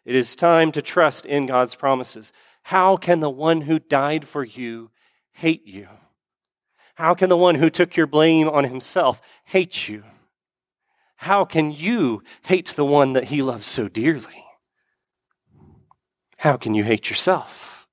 it 0.05 0.15
is 0.15 0.37
time 0.37 0.73
to 0.73 0.83
trust 0.83 1.25
in 1.27 1.47
God's 1.47 1.75
promises. 1.75 2.33
How 2.65 2.97
can 2.97 3.21
the 3.21 3.31
one 3.31 3.63
who 3.63 3.79
died 3.79 4.27
for 4.27 4.45
you 4.45 4.91
hate 5.33 5.67
you? 5.67 5.89
How 6.97 7.15
can 7.15 7.29
the 7.29 7.37
one 7.37 7.57
who 7.57 7.71
took 7.71 7.97
your 7.97 8.07
blame 8.07 8.49
on 8.49 8.65
himself 8.65 9.21
hate 9.45 9.89
you? 9.89 10.05
How 11.17 11.45
can 11.45 11.73
you 11.73 12.23
hate 12.43 12.69
the 12.69 12.85
one 12.85 13.15
that 13.15 13.25
he 13.25 13.43
loves 13.43 13.67
so 13.67 13.89
dearly? 13.89 14.45
How 16.39 16.57
can 16.57 16.75
you 16.75 16.85
hate 16.85 17.09
yourself 17.09 17.89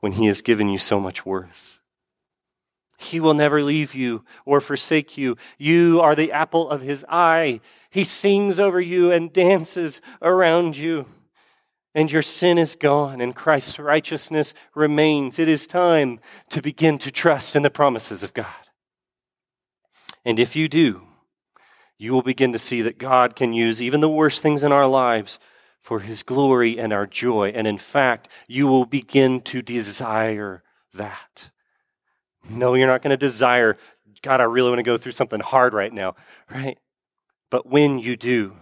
when 0.00 0.12
he 0.12 0.26
has 0.26 0.40
given 0.40 0.68
you 0.68 0.78
so 0.78 0.98
much 0.98 1.26
worth? 1.26 1.79
He 3.00 3.18
will 3.18 3.32
never 3.32 3.62
leave 3.62 3.94
you 3.94 4.24
or 4.44 4.60
forsake 4.60 5.16
you. 5.16 5.36
You 5.56 6.00
are 6.02 6.14
the 6.14 6.32
apple 6.32 6.68
of 6.68 6.82
his 6.82 7.02
eye. 7.08 7.60
He 7.88 8.04
sings 8.04 8.60
over 8.60 8.78
you 8.78 9.10
and 9.10 9.32
dances 9.32 10.02
around 10.20 10.76
you. 10.76 11.06
And 11.94 12.12
your 12.12 12.20
sin 12.20 12.58
is 12.58 12.76
gone 12.76 13.22
and 13.22 13.34
Christ's 13.34 13.78
righteousness 13.78 14.52
remains. 14.74 15.38
It 15.38 15.48
is 15.48 15.66
time 15.66 16.20
to 16.50 16.60
begin 16.60 16.98
to 16.98 17.10
trust 17.10 17.56
in 17.56 17.62
the 17.62 17.70
promises 17.70 18.22
of 18.22 18.34
God. 18.34 18.46
And 20.22 20.38
if 20.38 20.54
you 20.54 20.68
do, 20.68 21.00
you 21.96 22.12
will 22.12 22.22
begin 22.22 22.52
to 22.52 22.58
see 22.58 22.82
that 22.82 22.98
God 22.98 23.34
can 23.34 23.54
use 23.54 23.80
even 23.80 24.00
the 24.00 24.10
worst 24.10 24.42
things 24.42 24.62
in 24.62 24.72
our 24.72 24.86
lives 24.86 25.38
for 25.80 26.00
his 26.00 26.22
glory 26.22 26.78
and 26.78 26.92
our 26.92 27.06
joy. 27.06 27.48
And 27.48 27.66
in 27.66 27.78
fact, 27.78 28.28
you 28.46 28.66
will 28.66 28.84
begin 28.84 29.40
to 29.42 29.62
desire 29.62 30.62
that. 30.92 31.50
No, 32.48 32.74
you're 32.74 32.86
not 32.86 33.02
going 33.02 33.10
to 33.10 33.16
desire, 33.16 33.76
God, 34.22 34.40
I 34.40 34.44
really 34.44 34.70
want 34.70 34.78
to 34.78 34.84
go 34.84 34.96
through 34.96 35.12
something 35.12 35.40
hard 35.40 35.74
right 35.74 35.92
now, 35.92 36.14
right? 36.50 36.78
But 37.50 37.66
when 37.66 37.98
you 37.98 38.16
do, 38.16 38.56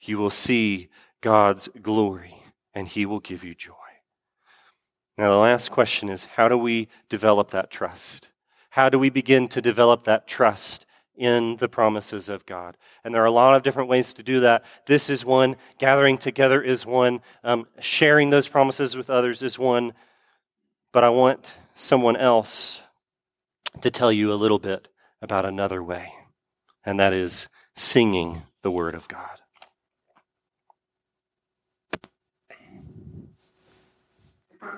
you 0.00 0.18
will 0.18 0.30
see 0.30 0.88
God's 1.20 1.68
glory 1.80 2.42
and 2.74 2.88
he 2.88 3.06
will 3.06 3.20
give 3.20 3.44
you 3.44 3.54
joy. 3.54 3.72
Now, 5.16 5.30
the 5.30 5.36
last 5.36 5.70
question 5.70 6.08
is 6.08 6.24
how 6.24 6.48
do 6.48 6.58
we 6.58 6.88
develop 7.08 7.50
that 7.50 7.70
trust? 7.70 8.30
How 8.70 8.88
do 8.88 8.98
we 8.98 9.10
begin 9.10 9.48
to 9.48 9.60
develop 9.60 10.02
that 10.04 10.26
trust 10.26 10.86
in 11.16 11.56
the 11.56 11.68
promises 11.68 12.28
of 12.28 12.44
God. 12.46 12.76
And 13.04 13.14
there 13.14 13.22
are 13.22 13.26
a 13.26 13.30
lot 13.30 13.54
of 13.54 13.62
different 13.62 13.88
ways 13.88 14.12
to 14.14 14.22
do 14.22 14.40
that. 14.40 14.64
This 14.86 15.08
is 15.08 15.24
one. 15.24 15.56
Gathering 15.78 16.18
together 16.18 16.60
is 16.60 16.84
one. 16.84 17.20
Um, 17.44 17.66
sharing 17.78 18.30
those 18.30 18.48
promises 18.48 18.96
with 18.96 19.10
others 19.10 19.42
is 19.42 19.58
one. 19.58 19.92
But 20.92 21.04
I 21.04 21.10
want 21.10 21.58
someone 21.74 22.16
else 22.16 22.82
to 23.80 23.90
tell 23.90 24.12
you 24.12 24.32
a 24.32 24.34
little 24.34 24.58
bit 24.58 24.88
about 25.20 25.44
another 25.44 25.82
way, 25.82 26.12
and 26.84 26.98
that 26.98 27.12
is 27.12 27.48
singing 27.74 28.42
the 28.62 28.70
Word 28.70 28.94
of 28.94 29.08
God. 29.08 29.40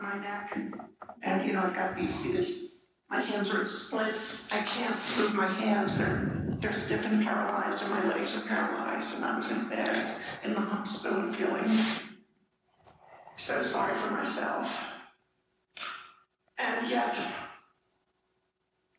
my 0.03 0.69
and 1.23 1.47
you 1.47 1.53
know, 1.55 1.63
I've 1.63 1.75
got 1.75 1.97
these 1.97 2.77
my 3.09 3.21
hands 3.21 3.55
are. 3.55 4.59
I 4.59 4.63
can't 4.65 5.19
move 5.19 5.35
my 5.35 5.47
hands. 5.47 5.99
They're, 5.99 6.57
they're 6.59 6.73
stiff 6.73 7.11
and 7.13 7.25
paralyzed, 7.25 7.85
and 7.85 7.91
my 7.93 8.15
legs 8.15 8.45
are 8.45 8.49
paralyzed. 8.49 9.17
And 9.17 9.25
I 9.25 9.37
was 9.37 9.53
in 9.53 9.69
bed 9.69 10.17
in 10.45 10.55
the 10.55 10.61
hospital 10.61 11.33
feeling 11.33 11.69
so 13.37 13.55
sorry 13.63 13.95
for 13.95 14.15
myself. 14.15 15.11
And 16.59 16.89
yet, 16.89 17.17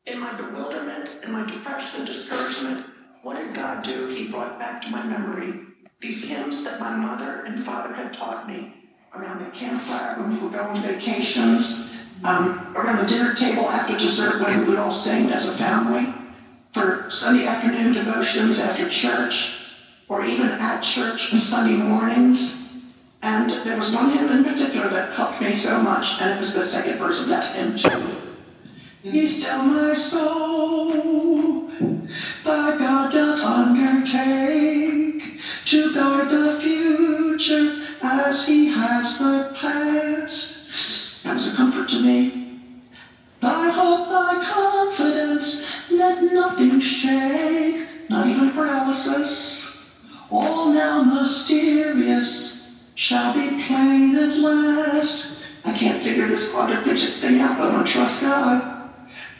in 0.06 0.20
my 0.20 0.34
bewilderment, 0.38 1.22
in 1.26 1.32
my 1.32 1.50
depression 1.50 2.02
and 2.02 2.08
discouragement, 2.08 2.86
what 3.24 3.36
did 3.36 3.54
God 3.54 3.77
do? 3.88 4.08
He 4.08 4.30
brought 4.30 4.60
back 4.60 4.82
to 4.84 4.90
my 4.90 5.04
memory 5.04 5.62
these 6.00 6.30
hymns 6.30 6.64
that 6.66 6.80
my 6.80 6.96
mother 6.96 7.44
and 7.46 7.60
father 7.60 7.94
had 7.94 8.14
taught 8.14 8.48
me 8.48 8.74
around 9.16 9.44
the 9.44 9.50
campfire 9.52 10.22
when 10.22 10.36
we 10.36 10.40
would 10.40 10.54
go 10.54 10.62
on 10.62 10.82
vacations 10.82 12.22
um, 12.24 12.74
around 12.76 12.98
the 12.98 13.08
dinner 13.08 13.34
table 13.34 13.70
after 13.70 13.98
dessert 13.98 14.42
when 14.44 14.60
we 14.60 14.70
would 14.70 14.80
all 14.80 14.92
sing 14.92 15.32
as 15.32 15.48
a 15.48 15.64
family, 15.64 16.14
for 16.74 17.10
Sunday 17.10 17.48
afternoon 17.48 17.94
devotions 17.94 18.62
after 18.62 18.88
church, 18.90 19.76
or 20.10 20.24
even 20.24 20.48
at 20.48 20.82
church 20.82 21.34
on 21.34 21.40
Sunday 21.40 21.82
mornings. 21.84 23.04
And 23.24 23.50
there 23.66 23.78
was 23.78 23.94
one 23.94 24.12
hymn 24.12 24.30
in 24.30 24.44
particular 24.44 24.90
that 24.90 25.16
helped 25.16 25.42
me 25.42 25.52
so 25.54 25.82
much, 25.82 26.22
and 26.22 26.32
it 26.32 26.38
was 26.38 26.54
the 26.54 26.64
second 26.64 27.00
verse 27.00 27.22
of 27.22 27.30
that 27.30 27.56
hymn 27.56 27.78
too. 27.78 28.16
Be 29.04 29.28
still 29.28 29.64
my 29.64 29.94
soul, 29.94 30.92
thy 32.44 32.78
God 32.78 33.12
doth 33.12 33.46
undertake 33.46 35.24
to 35.66 35.94
guard 35.94 36.30
the 36.32 36.52
future 36.54 37.76
as 38.02 38.48
he 38.48 38.68
has 38.68 39.20
the 39.20 39.52
past. 39.54 41.24
That 41.24 41.36
was 41.36 41.54
a 41.54 41.58
comfort 41.58 41.90
to 41.90 42.02
me. 42.02 42.34
Thy 43.42 43.70
hope, 43.72 44.10
thy 44.10 44.40
confidence, 44.44 45.84
let 45.92 46.24
nothing 46.24 46.82
shake, 46.82 47.78
not 48.10 48.28
even 48.28 48.52
paralysis. 48.52 49.94
All 50.32 50.70
now 50.74 51.04
mysterious 51.04 52.58
shall 52.96 53.34
be 53.34 53.52
plain 53.52 54.16
at 54.18 54.38
last. 54.38 55.44
I 55.66 55.74
can't 55.74 56.04
figure 56.04 56.28
this 56.28 56.54
quadriplegic 56.54 57.22
thing 57.22 57.42
out, 57.42 57.60
but 57.60 57.72
gonna 57.72 57.86
trust 57.86 58.24
God. 58.24 58.67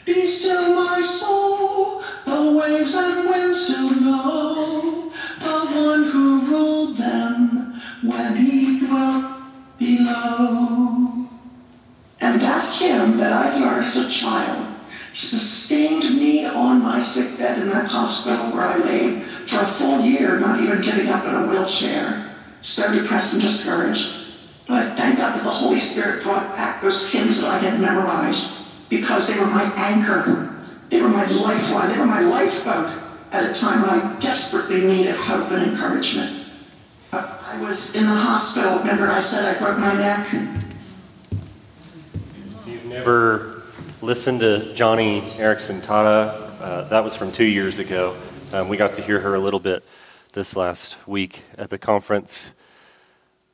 Be 0.08 0.26
still, 0.26 0.74
my 0.74 1.02
soul, 1.02 2.02
the 2.24 2.52
waves 2.52 2.94
and 2.96 3.28
winds 3.28 3.66
do 3.66 4.00
know, 4.00 5.12
the 5.42 5.66
one 5.78 6.04
who 6.04 6.40
ruled 6.50 6.96
them 6.96 7.74
when 8.00 8.34
he 8.34 8.80
dwelt 8.80 9.26
below. 9.78 11.28
And 12.22 12.40
that 12.40 12.64
hymn 12.72 13.18
that 13.18 13.34
I 13.34 13.60
learned 13.60 13.84
as 13.84 13.98
a 13.98 14.08
child 14.08 14.66
sustained 15.12 16.18
me 16.18 16.46
on 16.46 16.82
my 16.82 17.00
sick 17.00 17.36
bed 17.36 17.58
in 17.58 17.68
that 17.68 17.88
hospital 17.88 18.50
where 18.50 18.64
I 18.64 18.78
lay 18.78 19.10
for 19.44 19.60
a 19.60 19.66
full 19.66 20.00
year, 20.00 20.38
not 20.38 20.58
even 20.58 20.80
getting 20.80 21.10
up 21.10 21.26
in 21.26 21.34
a 21.34 21.42
wheelchair, 21.42 22.18
so 22.62 22.90
depressed 22.90 23.34
and 23.34 23.42
discouraged. 23.42 24.14
But 24.68 24.96
thank 24.96 25.18
God 25.18 25.34
that 25.34 25.44
the 25.44 25.50
Holy 25.50 25.78
Spirit 25.78 26.24
brought 26.24 26.56
back 26.56 26.80
those 26.80 27.04
hymns 27.04 27.42
that 27.42 27.50
I 27.50 27.58
had 27.58 27.78
memorized 27.78 28.57
because 28.88 29.32
they 29.32 29.38
were 29.40 29.50
my 29.50 29.72
anchor. 29.76 30.54
They 30.90 31.00
were 31.00 31.08
my 31.08 31.26
lifeline. 31.26 31.90
They 31.90 31.98
were 31.98 32.06
my 32.06 32.20
lifeboat 32.20 33.02
at 33.32 33.50
a 33.50 33.60
time 33.60 33.82
when 33.82 33.90
I 33.90 34.18
desperately 34.20 34.80
needed 34.80 35.14
hope 35.16 35.50
and 35.50 35.70
encouragement. 35.70 36.46
I 37.12 37.60
was 37.62 37.96
in 37.96 38.02
the 38.02 38.14
hospital. 38.14 38.78
Remember, 38.80 39.08
I 39.08 39.20
said 39.20 39.56
I 39.56 39.58
broke 39.58 39.78
my 39.78 39.94
neck? 39.94 40.28
You've 42.66 42.84
never 42.84 43.62
listened 44.02 44.40
to 44.40 44.72
Joni 44.74 45.22
Eareckson 45.32 45.80
Tada? 45.80 46.60
Uh, 46.60 46.82
that 46.88 47.02
was 47.02 47.16
from 47.16 47.32
two 47.32 47.44
years 47.44 47.78
ago. 47.78 48.16
Um, 48.52 48.68
we 48.68 48.76
got 48.76 48.94
to 48.94 49.02
hear 49.02 49.20
her 49.20 49.34
a 49.34 49.38
little 49.38 49.60
bit 49.60 49.82
this 50.32 50.56
last 50.56 50.96
week 51.08 51.42
at 51.56 51.70
the 51.70 51.78
conference. 51.78 52.54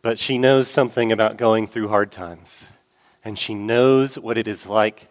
But 0.02 0.18
she 0.18 0.38
knows 0.38 0.68
something 0.68 1.10
about 1.10 1.36
going 1.36 1.66
through 1.66 1.88
hard 1.88 2.12
times. 2.12 2.68
And 3.24 3.38
she 3.38 3.54
knows 3.54 4.18
what 4.18 4.36
it 4.36 4.46
is 4.46 4.66
like 4.66 5.08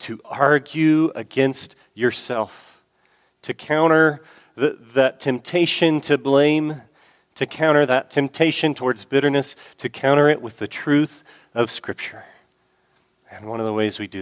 to 0.00 0.20
argue 0.24 1.12
against 1.14 1.76
yourself, 1.94 2.82
to 3.42 3.54
counter 3.54 4.22
the, 4.56 4.76
that 4.94 5.20
temptation 5.20 6.00
to 6.02 6.18
blame, 6.18 6.82
to 7.36 7.46
counter 7.46 7.86
that 7.86 8.10
temptation 8.10 8.74
towards 8.74 9.04
bitterness, 9.04 9.54
to 9.78 9.88
counter 9.88 10.28
it 10.28 10.42
with 10.42 10.58
the 10.58 10.68
truth 10.68 11.22
of 11.54 11.70
Scripture. 11.70 12.24
And 13.30 13.48
one 13.48 13.60
of 13.60 13.66
the 13.66 13.72
ways 13.72 13.98
we 14.00 14.08
do 14.08 14.18